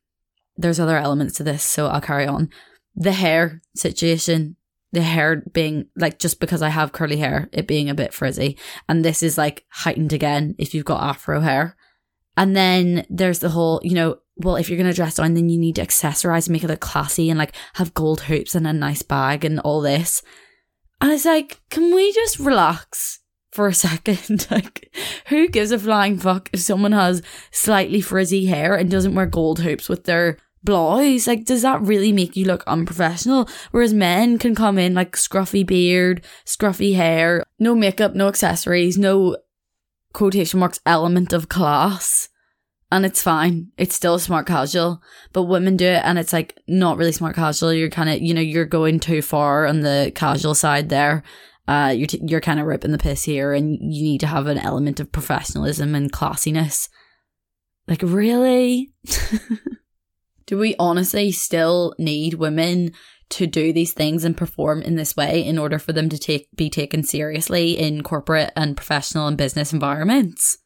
[0.58, 2.50] there's other elements to this, so I'll carry on.
[2.96, 4.56] The hair situation,
[4.92, 8.58] the hair being like just because I have curly hair, it being a bit frizzy.
[8.90, 11.76] And this is like heightened again if you've got afro hair.
[12.36, 15.50] And then there's the whole, you know, well, if you're going to dress down, then
[15.50, 18.68] you need to accessorize and make it look classy and like have gold hoops and
[18.68, 20.22] a nice bag and all this.
[21.02, 23.20] And it's like, can we just relax
[23.52, 24.48] for a second?
[24.52, 24.96] like,
[25.28, 29.60] who gives a flying fuck if someone has slightly frizzy hair and doesn't wear gold
[29.60, 31.28] hoops with their blouse.
[31.28, 33.48] Like, does that really make you look unprofessional?
[33.72, 39.38] Whereas men can come in like scruffy beard, scruffy hair, no makeup, no accessories, no
[40.14, 42.30] quotation marks element of class.
[42.90, 43.68] And it's fine.
[43.78, 45.02] It's still smart casual.
[45.34, 47.74] But women do it and it's like not really smart casual.
[47.74, 51.24] You're kind of, you know, you're going too far on the casual side there.
[51.68, 54.48] uh, you're t- you're kind of ripping the piss here, and you need to have
[54.48, 56.88] an element of professionalism and classiness.
[57.88, 58.94] Like, really?
[60.48, 62.94] do we honestly still need women
[63.30, 66.48] to do these things and perform in this way in order for them to take
[66.56, 70.58] be taken seriously in corporate and professional and business environments?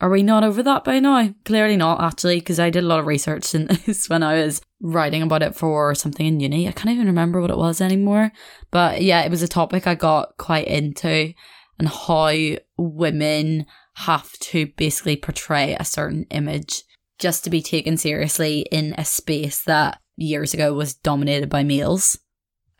[0.00, 1.34] Are we not over that by now?
[1.44, 4.62] Clearly not, actually, because I did a lot of research in this when I was
[4.80, 6.68] writing about it for something in uni.
[6.68, 8.30] I can't even remember what it was anymore.
[8.70, 11.34] But yeah, it was a topic I got quite into
[11.80, 12.32] and how
[12.76, 16.84] women have to basically portray a certain image
[17.18, 22.18] just to be taken seriously in a space that years ago was dominated by males.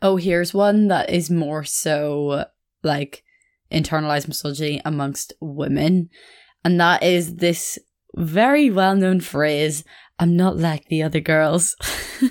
[0.01, 2.45] Oh, here's one that is more so
[2.83, 3.23] like
[3.71, 6.09] internalized misogyny amongst women.
[6.63, 7.77] And that is this
[8.15, 9.83] very well known phrase
[10.19, 11.77] I'm not like the other girls.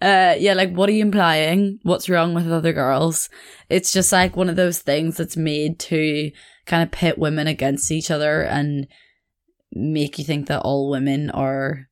[0.00, 1.78] uh, yeah, like, what are you implying?
[1.82, 3.28] What's wrong with other girls?
[3.68, 6.30] It's just like one of those things that's made to
[6.64, 8.86] kind of pit women against each other and
[9.76, 11.88] make you think that all women are,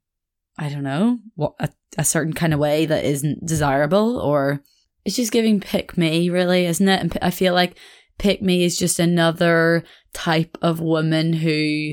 [0.58, 1.68] I don't know, what a,
[1.98, 4.62] a certain kind of way that isn't desirable, or
[5.04, 7.00] it's just giving pick me, really, isn't it?
[7.00, 7.76] And I feel like
[8.18, 11.92] pick me is just another type of woman who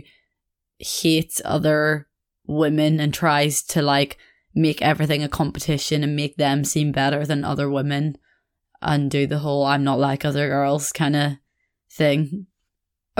[0.77, 2.07] hates other
[2.47, 4.17] women and tries to like
[4.53, 8.17] make everything a competition and make them seem better than other women
[8.81, 11.31] and do the whole I'm not like other girls kind of
[11.91, 12.47] thing.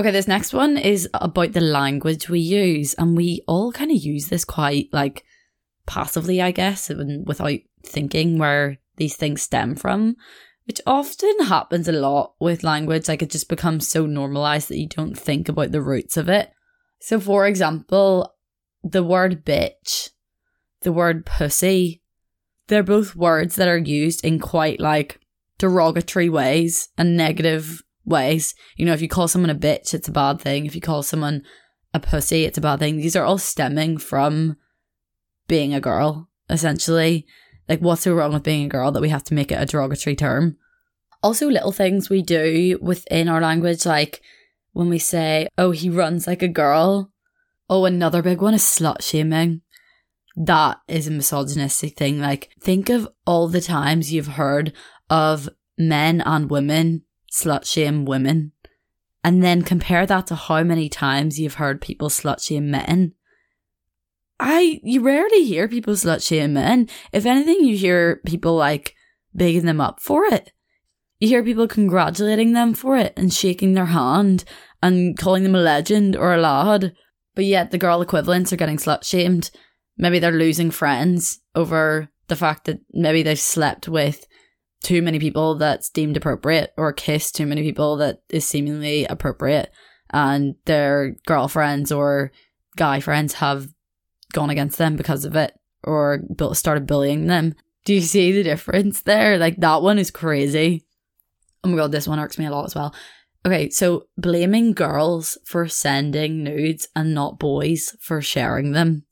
[0.02, 3.98] Okay, this next one is about the language we use, and we all kind of
[3.98, 5.24] use this quite like
[5.86, 10.16] passively, I guess, and without thinking where these things stem from
[10.66, 13.08] which often happens a lot with language.
[13.08, 16.52] Like it just becomes so normalized that you don't think about the roots of it.
[17.00, 18.36] So, for example,
[18.84, 20.12] the word bitch,
[20.82, 22.02] the word pussy,
[22.68, 25.20] they're both words that are used in quite like
[25.58, 28.54] derogatory ways and negative ways.
[28.76, 30.66] You know, if you call someone a bitch, it's a bad thing.
[30.66, 31.44] If you call someone
[31.94, 32.98] a pussy, it's a bad thing.
[32.98, 34.58] These are all stemming from
[35.48, 37.26] being a girl, essentially.
[37.68, 39.66] Like, what's so wrong with being a girl that we have to make it a
[39.66, 40.58] derogatory term?
[41.24, 44.22] Also, little things we do within our language, like
[44.74, 47.12] when we say, oh, he runs like a girl.
[47.70, 49.62] Oh, another big one is slut shaming.
[50.36, 52.20] That is a misogynistic thing.
[52.20, 54.74] Like, think of all the times you've heard
[55.10, 58.52] of men and women slut shame women.
[59.24, 63.14] And then compare that to how many times you've heard people slut shame men.
[64.40, 66.90] I you rarely hear people slut shame men.
[67.14, 68.96] If anything, you hear people like
[69.36, 70.52] bigging them up for it.
[71.20, 74.44] You hear people congratulating them for it and shaking their hand
[74.82, 76.96] and calling them a legend or a lad.
[77.36, 79.52] But yet the girl equivalents are getting slut shamed.
[79.98, 84.26] Maybe they're losing friends over the fact that maybe they've slept with
[84.84, 89.72] too many people that's deemed appropriate or kiss too many people that is seemingly appropriate
[90.10, 92.32] and their girlfriends or
[92.76, 93.68] guy friends have
[94.34, 95.54] gone against them because of it
[95.84, 96.22] or
[96.54, 97.54] started bullying them.
[97.86, 99.38] Do you see the difference there?
[99.38, 100.86] Like that one is crazy.
[101.64, 102.94] Oh my god, this one irks me a lot as well.
[103.46, 109.06] Okay, so blaming girls for sending nudes and not boys for sharing them.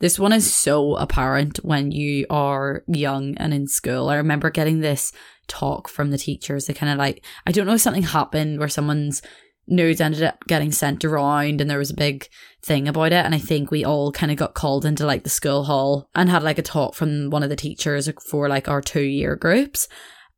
[0.00, 4.08] This one is so apparent when you are young and in school.
[4.08, 5.12] I remember getting this
[5.46, 6.66] talk from the teachers.
[6.66, 9.20] They kind of like, I don't know something happened where someone's
[9.66, 12.28] nudes ended up getting sent around and there was a big
[12.62, 13.24] thing about it.
[13.24, 16.30] And I think we all kind of got called into like the school hall and
[16.30, 19.86] had like a talk from one of the teachers for like our two year groups.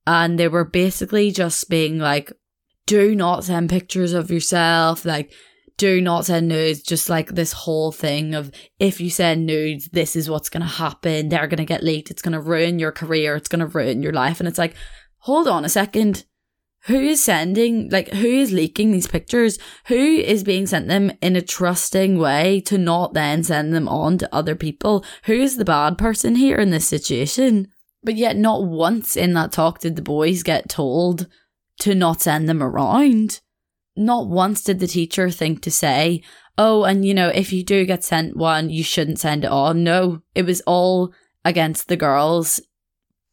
[0.09, 2.33] And they were basically just being like,
[2.87, 5.05] do not send pictures of yourself.
[5.05, 5.33] Like,
[5.83, 6.81] do not send nudes.
[6.81, 10.69] Just like this whole thing of if you send nudes, this is what's going to
[10.69, 11.29] happen.
[11.29, 12.09] They're going to get leaked.
[12.09, 13.35] It's going to ruin your career.
[13.35, 14.39] It's going to ruin your life.
[14.39, 14.77] And it's like,
[15.19, 16.25] hold on a second
[16.85, 19.59] who is sending, like, who is leaking these pictures?
[19.87, 24.19] Who is being sent them in a trusting way to not then send them on
[24.19, 25.05] to other people?
[25.25, 27.73] Who is the bad person here in this situation?
[28.05, 31.27] But yet, not once in that talk did the boys get told
[31.81, 33.41] to not send them around.
[33.97, 36.23] Not once did the teacher think to say,
[36.57, 39.85] oh, and you know, if you do get sent one, you shouldn't send it on.
[39.85, 41.13] No, it was all
[41.45, 42.61] against the girls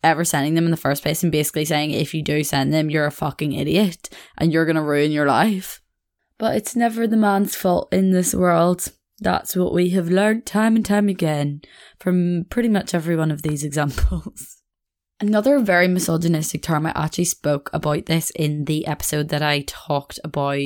[0.03, 2.89] ever sending them in the first place and basically saying if you do send them,
[2.89, 5.81] you're a fucking idiot and you're going to ruin your life.
[6.37, 8.91] But it's never the man's fault in this world.
[9.19, 11.61] That's what we have learned time and time again
[11.99, 14.58] from pretty much every one of these examples.
[15.21, 20.17] Another very misogynistic term, I actually spoke about this in the episode that I talked
[20.23, 20.61] about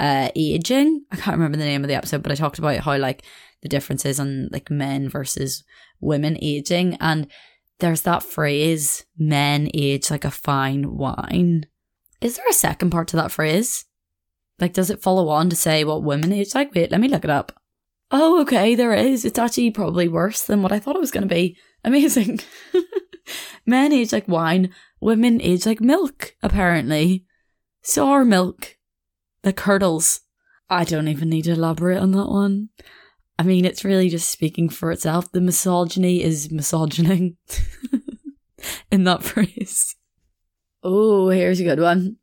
[0.00, 1.04] uh, aging.
[1.12, 3.22] I can't remember the name of the episode, but I talked about how like
[3.60, 5.62] the differences on like men versus
[6.00, 6.96] women aging.
[7.00, 7.28] And
[7.80, 11.66] there's that phrase, men age like a fine wine.
[12.22, 13.84] Is there a second part to that phrase?
[14.58, 16.74] Like, does it follow on to say what women age like?
[16.74, 17.52] Wait, let me look it up.
[18.10, 19.24] Oh, okay, there is.
[19.24, 21.58] It's actually probably worse than what I thought it was going to be.
[21.86, 22.40] Amazing.
[23.66, 27.24] Men age like wine, women age like milk, apparently.
[27.82, 28.76] Sour milk.
[29.42, 30.20] The curdles.
[30.68, 32.70] I don't even need to elaborate on that one.
[33.38, 35.30] I mean, it's really just speaking for itself.
[35.30, 37.36] The misogyny is misogyning
[38.90, 39.94] in that phrase.
[40.82, 42.16] Oh, here's a good one.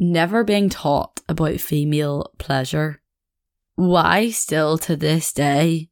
[0.00, 3.00] Never being taught about female pleasure.
[3.76, 5.90] Why still to this day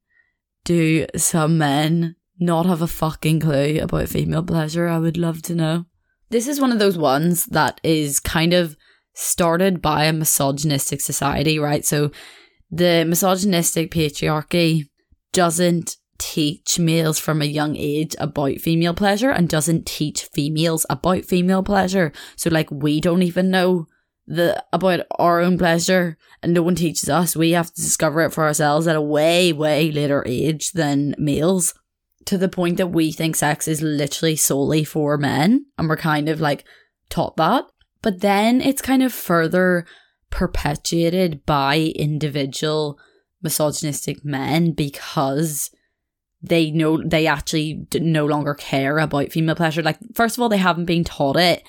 [0.64, 4.88] do some men not have a fucking clue about female pleasure?
[4.88, 5.86] I would love to know.
[6.30, 8.76] This is one of those ones that is kind of
[9.14, 11.84] started by a misogynistic society, right?
[11.84, 12.10] So
[12.70, 14.88] the misogynistic patriarchy
[15.32, 21.24] doesn't teach males from a young age about female pleasure and doesn't teach females about
[21.24, 22.12] female pleasure.
[22.36, 23.86] So like we don't even know
[24.26, 27.36] the about our own pleasure and no one teaches us.
[27.36, 31.74] We have to discover it for ourselves at a way, way later age than males.
[32.26, 36.28] To the point that we think sex is literally solely for men and we're kind
[36.28, 36.64] of like
[37.08, 37.64] taught that.
[38.00, 39.86] But then it's kind of further
[40.30, 42.98] perpetuated by individual
[43.42, 45.70] misogynistic men because
[46.42, 49.82] they know they actually no longer care about female pleasure.
[49.82, 51.62] Like, first of all, they haven't been taught it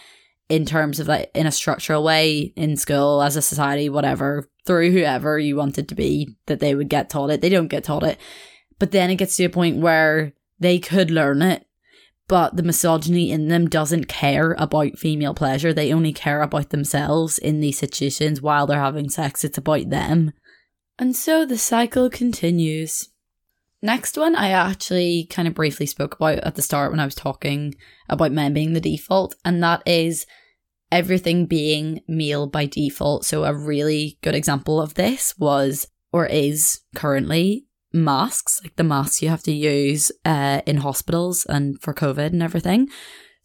[0.49, 4.91] in terms of like in a structural way in school, as a society, whatever, through
[4.91, 7.41] whoever you wanted to be, that they would get taught it.
[7.41, 8.17] They don't get taught it.
[8.79, 10.33] But then it gets to a point where
[10.63, 11.67] they could learn it
[12.27, 15.73] but the misogyny in them doesn't care about female pleasure.
[15.73, 19.43] They only care about themselves in these situations while they're having sex.
[19.43, 20.31] It's about them.
[20.97, 23.09] And so the cycle continues.
[23.81, 27.15] Next one, I actually kind of briefly spoke about at the start when I was
[27.15, 27.75] talking
[28.07, 30.25] about men being the default, and that is
[30.89, 33.25] everything being male by default.
[33.25, 39.21] So, a really good example of this was, or is currently, masks, like the masks
[39.21, 42.89] you have to use uh, in hospitals and for COVID and everything.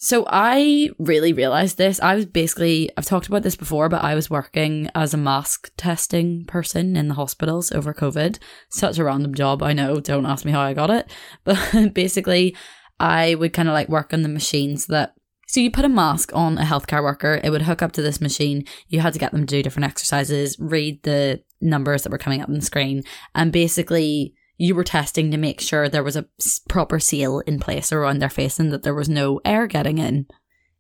[0.01, 1.99] So I really realized this.
[1.99, 5.73] I was basically, I've talked about this before, but I was working as a mask
[5.77, 8.39] testing person in the hospitals over COVID.
[8.69, 9.99] Such a random job, I know.
[9.99, 11.11] Don't ask me how I got it.
[11.45, 12.57] But basically,
[13.01, 15.15] I would kind of like work on the machines that
[15.49, 18.21] so you put a mask on a healthcare worker, it would hook up to this
[18.21, 18.67] machine.
[18.89, 22.43] You had to get them to do different exercises, read the numbers that were coming
[22.43, 23.03] up on the screen,
[23.35, 26.27] and basically you were testing to make sure there was a
[26.69, 30.27] proper seal in place around their face and that there was no air getting in.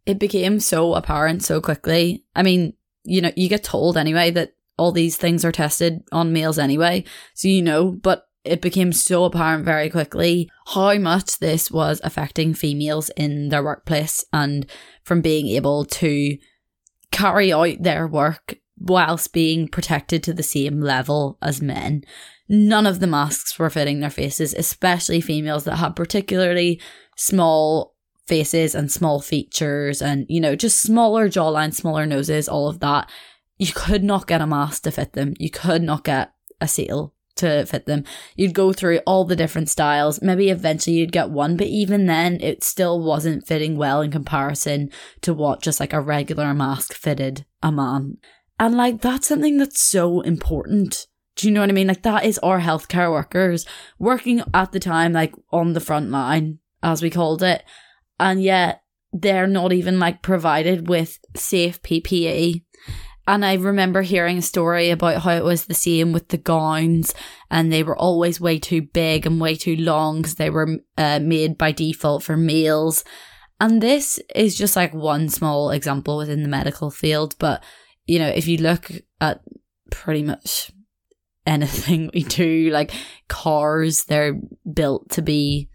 [0.04, 2.24] It became so apparent so quickly.
[2.34, 2.74] I mean,
[3.04, 7.04] you know, you get told anyway that all these things are tested on males anyway,
[7.34, 12.54] so you know, but it became so apparent very quickly how much this was affecting
[12.54, 14.66] females in their workplace and
[15.04, 16.36] from being able to
[17.10, 22.04] carry out their work whilst being protected to the same level as men
[22.48, 26.80] none of the masks were fitting their faces, especially females that had particularly
[27.16, 27.94] small
[28.26, 33.10] faces and small features and, you know, just smaller jawlines, smaller noses, all of that.
[33.58, 35.34] You could not get a mask to fit them.
[35.38, 38.04] You could not get a seal to fit them.
[38.36, 40.20] You'd go through all the different styles.
[40.22, 44.90] Maybe eventually you'd get one, but even then, it still wasn't fitting well in comparison
[45.22, 48.18] to what just like a regular mask fitted a man.
[48.60, 51.06] And like, that's something that's so important
[51.38, 51.86] do you know what I mean?
[51.86, 53.64] Like that is our healthcare workers
[53.98, 57.62] working at the time, like on the front line, as we called it.
[58.18, 58.82] And yet
[59.12, 62.64] they're not even like provided with safe PPE.
[63.28, 67.14] And I remember hearing a story about how it was the same with the gowns
[67.50, 71.20] and they were always way too big and way too long because they were uh,
[71.20, 73.04] made by default for males.
[73.60, 77.36] And this is just like one small example within the medical field.
[77.38, 77.62] But,
[78.06, 79.40] you know, if you look at
[79.90, 80.72] pretty much
[81.48, 82.70] anything we do.
[82.70, 82.92] Like
[83.28, 84.38] cars, they're
[84.72, 85.68] built to be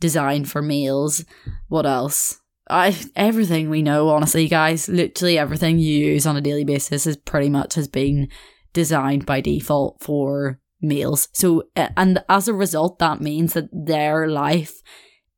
[0.00, 1.24] designed for males.
[1.68, 2.40] What else?
[2.68, 7.16] I everything we know, honestly, guys, literally everything you use on a daily basis is
[7.16, 8.28] pretty much has been
[8.72, 11.28] designed by default for males.
[11.32, 14.82] So and as a result that means that their life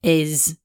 [0.02, 0.58] is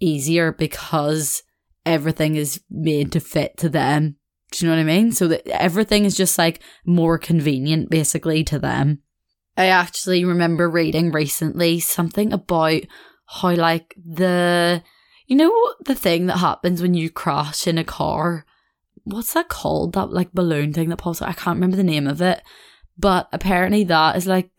[0.00, 1.42] easier because
[1.84, 4.16] everything is made to fit to them
[4.50, 5.12] do you know what I mean?
[5.12, 9.00] So that everything is just like more convenient basically to them.
[9.56, 12.82] I actually remember reading recently something about
[13.26, 14.82] how like the
[15.26, 18.46] you know the thing that happens when you crash in a car?
[19.04, 19.94] What's that called?
[19.94, 22.42] That like balloon thing that pops I can't remember the name of it.
[22.98, 24.50] But apparently that is like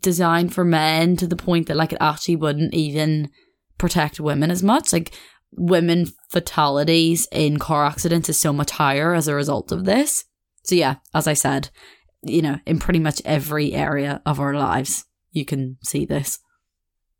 [0.00, 3.30] designed for men to the point that like it actually wouldn't even
[3.76, 4.92] protect women as much.
[4.92, 5.14] Like
[5.52, 10.24] women fatalities in car accidents is so much higher as a result of this.
[10.64, 11.70] So yeah, as I said,
[12.22, 16.38] you know, in pretty much every area of our lives, you can see this.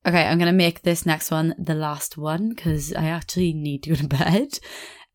[0.06, 3.82] Okay, I'm going to make this next one the last one because I actually need
[3.84, 4.58] to go to bed.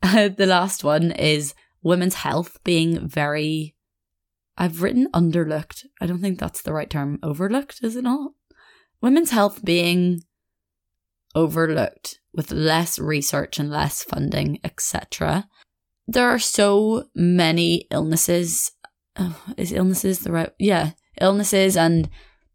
[0.06, 3.74] Uh, the last one is women's health being very.
[4.58, 5.86] I've written underlooked.
[6.02, 7.20] I don't think that's the right term.
[7.24, 8.32] Overlooked, is it not?
[9.02, 10.24] Women's health being
[11.36, 15.48] overlooked with less research and less funding, etc.
[16.08, 18.72] There are so many illnesses.
[19.18, 20.50] Oh, is illnesses the right?
[20.60, 22.10] Yeah, illnesses and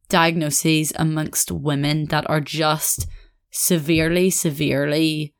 [0.08, 3.06] diagnoses amongst women that are just
[3.50, 5.34] severely, severely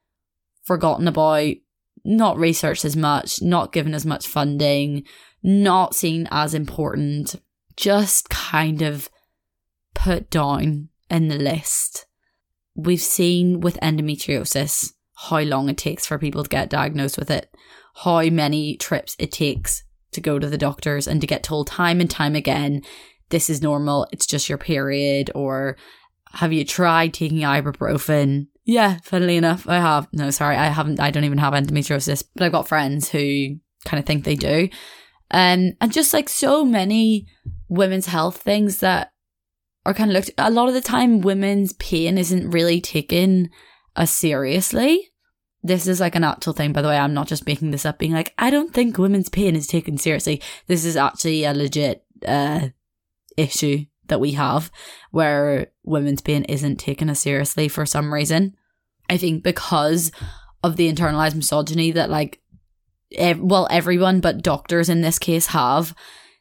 [0.65, 1.55] forgotten about,
[2.05, 5.05] not researched as much, not given as much funding,
[5.43, 7.37] not seen as important,
[7.77, 9.09] just kind of
[9.95, 12.07] put down in the list.
[12.79, 17.53] We've seen with endometriosis how long it takes for people to get diagnosed with it,
[18.05, 22.01] how many trips it takes to go to the doctors and to get told time
[22.01, 22.83] and time again,
[23.31, 25.77] this is normal, it's just your period, or
[26.35, 28.47] have you tried taking ibuprofen?
[28.65, 30.07] Yeah, funnily enough, I have.
[30.13, 33.99] No, sorry, I haven't, I don't even have endometriosis, but I've got friends who kind
[33.99, 34.69] of think they do.
[35.33, 37.27] Um, and just like so many
[37.69, 39.11] women's health things that
[39.85, 43.51] are kind of looked a lot of the time women's pain isn't really taken
[43.97, 45.11] as seriously.
[45.63, 46.97] This is like an actual thing by the way.
[46.97, 49.99] I'm not just making this up being like i don't think women's pain is taken
[49.99, 50.43] seriously.
[50.67, 52.69] This is actually a legit uh,
[53.37, 54.71] issue that we have
[55.11, 58.57] where women's pain isn't taken as seriously for some reason.
[59.09, 60.11] I think because
[60.63, 62.41] of the internalized misogyny that like
[63.17, 65.95] ev- well everyone but doctors in this case have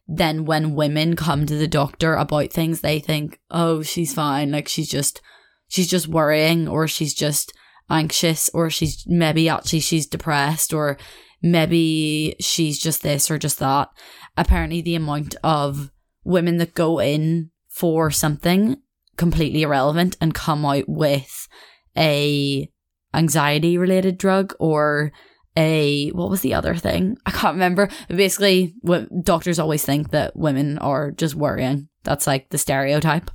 [0.07, 4.51] then when women come to the doctor about things, they think, oh, she's fine.
[4.51, 5.21] Like she's just,
[5.67, 7.53] she's just worrying or she's just
[7.89, 10.97] anxious or she's maybe actually she's depressed or
[11.41, 13.89] maybe she's just this or just that.
[14.37, 15.91] Apparently the amount of
[16.23, 18.77] women that go in for something
[19.17, 21.47] completely irrelevant and come out with
[21.97, 22.69] a
[23.13, 25.11] anxiety related drug or
[25.57, 27.17] a what was the other thing?
[27.25, 27.89] I can't remember.
[28.07, 31.89] Basically, what doctors always think that women are just worrying.
[32.03, 33.31] That's like the stereotype.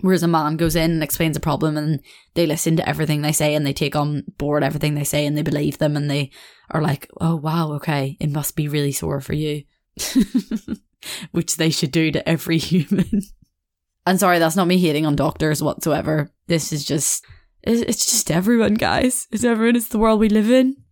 [0.00, 2.00] Whereas a man goes in and explains a problem and
[2.34, 5.38] they listen to everything they say and they take on board everything they say and
[5.38, 6.30] they believe them and they
[6.70, 9.62] are like, oh wow, okay, it must be really sore for you.
[11.30, 13.22] Which they should do to every human.
[14.04, 16.32] and sorry, that's not me hating on doctors whatsoever.
[16.48, 17.24] This is just,
[17.62, 19.28] it's just everyone, guys.
[19.30, 19.76] It's everyone.
[19.76, 20.83] It's the world we live in.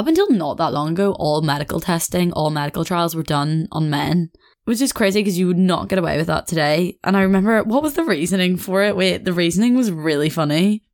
[0.00, 3.90] Up until not that long ago, all medical testing, all medical trials were done on
[3.90, 4.30] men,
[4.64, 6.96] which is crazy because you would not get away with that today.
[7.04, 8.96] And I remember, what was the reasoning for it?
[8.96, 10.84] Wait, the reasoning was really funny.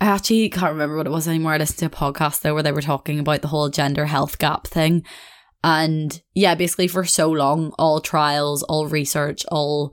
[0.00, 1.54] I actually can't remember what it was anymore.
[1.54, 4.38] I listened to a podcast though where they were talking about the whole gender health
[4.38, 5.02] gap thing.
[5.64, 9.92] And yeah, basically for so long, all trials, all research, all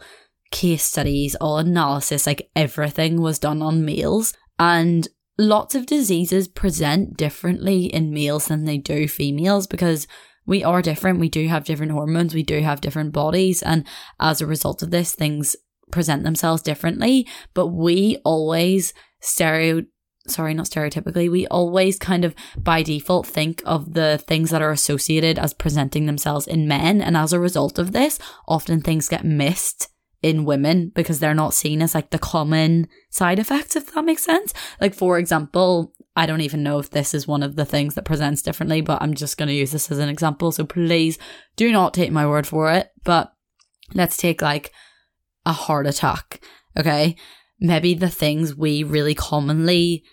[0.52, 4.36] case studies, all analysis, like everything was done on males.
[4.60, 5.08] And
[5.40, 10.06] lots of diseases present differently in males than they do females because
[10.46, 11.20] we are different.
[11.20, 12.36] We do have different hormones.
[12.36, 13.64] We do have different bodies.
[13.64, 13.86] And
[14.20, 15.56] as a result of this, things
[15.92, 17.26] present themselves differently.
[17.54, 19.84] But we always stereo,
[20.28, 24.72] sorry, not stereotypically, we always kind of by default think of the things that are
[24.72, 27.02] associated as presenting themselves in men.
[27.02, 29.88] And as a result of this, often things get missed
[30.22, 34.24] in women because they're not seen as like the common side effects, if that makes
[34.24, 34.54] sense.
[34.82, 38.06] Like, for example, I don't even know if this is one of the things that
[38.06, 40.52] presents differently, but I'm just going to use this as an example.
[40.52, 41.18] So please
[41.56, 42.92] do not take my word for it.
[43.04, 43.34] But
[43.94, 44.72] let's take like
[45.46, 46.42] a heart attack.
[46.78, 47.16] Okay.
[47.60, 50.04] Maybe the things we really commonly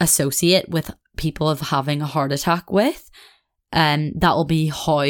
[0.00, 3.10] associate with people of having a heart attack with,
[3.72, 5.04] and um, that will be how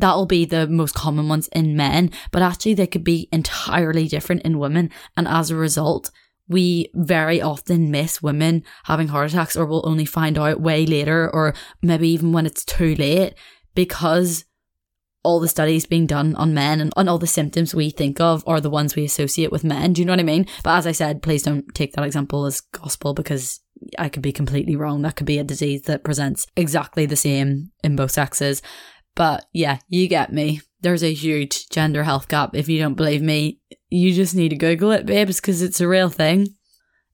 [0.00, 4.42] that'll be the most common ones in men, but actually they could be entirely different
[4.42, 4.90] in women.
[5.16, 6.10] And as a result,
[6.48, 11.30] we very often miss women having heart attacks or we'll only find out way later
[11.32, 13.34] or maybe even when it's too late
[13.74, 14.44] because
[15.22, 18.42] all the studies being done on men and on all the symptoms we think of
[18.46, 19.92] are the ones we associate with men.
[19.92, 20.46] Do you know what I mean?
[20.64, 23.60] But as I said, please don't take that example as gospel because
[23.98, 25.02] I could be completely wrong.
[25.02, 28.62] That could be a disease that presents exactly the same in both sexes.
[29.14, 30.60] But yeah, you get me.
[30.80, 32.54] There's a huge gender health gap.
[32.54, 35.88] If you don't believe me, you just need to Google it, babes, because it's a
[35.88, 36.54] real thing.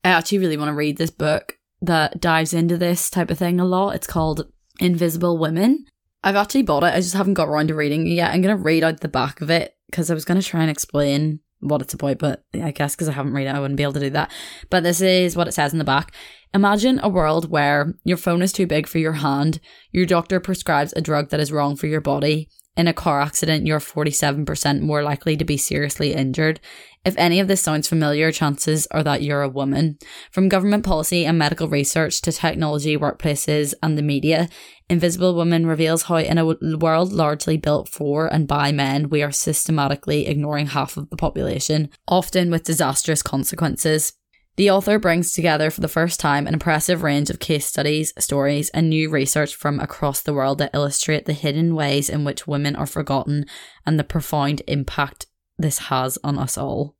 [0.04, 3.58] I actually really want to read this book that dives into this type of thing
[3.58, 3.96] a lot.
[3.96, 5.84] It's called Invisible Women.
[6.22, 6.94] I've actually bought it.
[6.94, 8.32] I just haven't got around to reading it yet.
[8.32, 10.60] I'm going to read out the back of it because I was going to try
[10.60, 13.78] and explain what it's about, but I guess because I haven't read it, I wouldn't
[13.78, 14.30] be able to do that.
[14.70, 16.12] But this is what it says in the back.
[16.54, 19.60] Imagine a world where your phone is too big for your hand,
[19.92, 22.48] your doctor prescribes a drug that is wrong for your body.
[22.76, 26.60] In a car accident, you're 47% more likely to be seriously injured.
[27.06, 29.96] If any of this sounds familiar, chances are that you're a woman.
[30.30, 34.48] From government policy and medical research to technology, workplaces, and the media,
[34.90, 36.44] Invisible Women reveals how, in a
[36.76, 41.88] world largely built for and by men, we are systematically ignoring half of the population,
[42.06, 44.12] often with disastrous consequences.
[44.56, 48.70] The author brings together for the first time an impressive range of case studies, stories,
[48.70, 52.74] and new research from across the world that illustrate the hidden ways in which women
[52.74, 53.44] are forgotten
[53.84, 55.26] and the profound impact
[55.58, 56.96] this has on us all.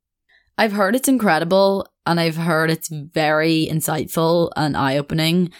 [0.55, 5.51] I've heard it's incredible and I've heard it's very insightful and eye opening,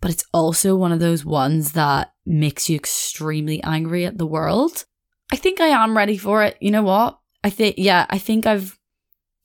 [0.00, 4.84] but it's also one of those ones that makes you extremely angry at the world.
[5.30, 6.56] I think I am ready for it.
[6.60, 7.18] You know what?
[7.44, 8.78] I think, yeah, I think I've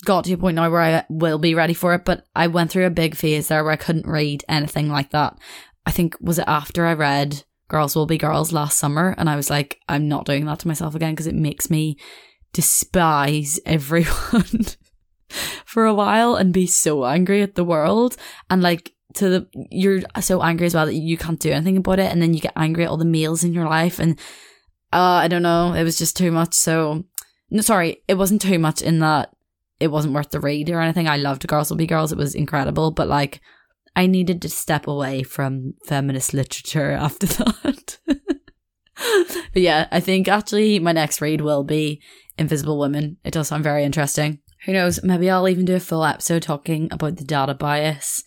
[0.06, 2.72] got to a point now where I will be ready for it, but I went
[2.72, 5.38] through a big phase there where I couldn't read anything like that.
[5.86, 9.36] I think was it after I read Girls Will Be Girls last summer, and I
[9.36, 11.98] was like, I'm not doing that to myself again because it makes me
[12.54, 14.66] despise everyone
[15.66, 18.18] for a while and be so angry at the world.
[18.50, 22.00] And like to the you're so angry as well that you can't do anything about
[22.00, 22.12] it.
[22.12, 24.00] And then you get angry at all the meals in your life.
[24.00, 24.20] And
[24.94, 25.74] uh I don't know.
[25.74, 26.54] It was just too much.
[26.54, 27.04] So
[27.50, 28.04] no sorry.
[28.08, 29.34] It wasn't too much in that
[29.80, 31.08] it wasn't worth the read or anything.
[31.08, 32.12] I loved Girls Will Be Girls.
[32.12, 32.92] It was incredible.
[32.92, 33.42] But like,
[33.96, 37.98] I needed to step away from feminist literature after that.
[38.08, 42.02] but yeah, I think actually my next read will be
[42.38, 43.18] Invisible Women.
[43.24, 44.40] It does sound very interesting.
[44.66, 45.04] Who knows?
[45.04, 48.24] Maybe I'll even do a full episode talking about the data bias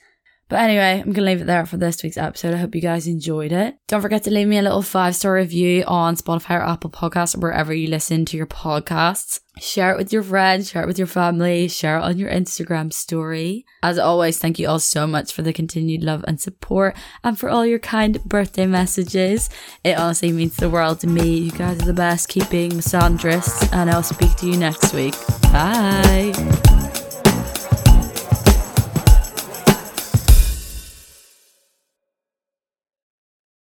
[0.50, 2.52] but anyway, I'm going to leave it there for this week's episode.
[2.52, 3.76] I hope you guys enjoyed it.
[3.86, 7.36] Don't forget to leave me a little five star review on Spotify or Apple Podcasts
[7.36, 9.38] or wherever you listen to your podcasts.
[9.60, 12.92] Share it with your friends, share it with your family, share it on your Instagram
[12.92, 13.64] story.
[13.82, 17.48] As always, thank you all so much for the continued love and support and for
[17.48, 19.50] all your kind birthday messages.
[19.84, 21.36] It honestly means the world to me.
[21.36, 22.28] You guys are the best.
[22.28, 25.14] Keep being misandrous, and I'll speak to you next week.
[25.52, 26.79] Bye.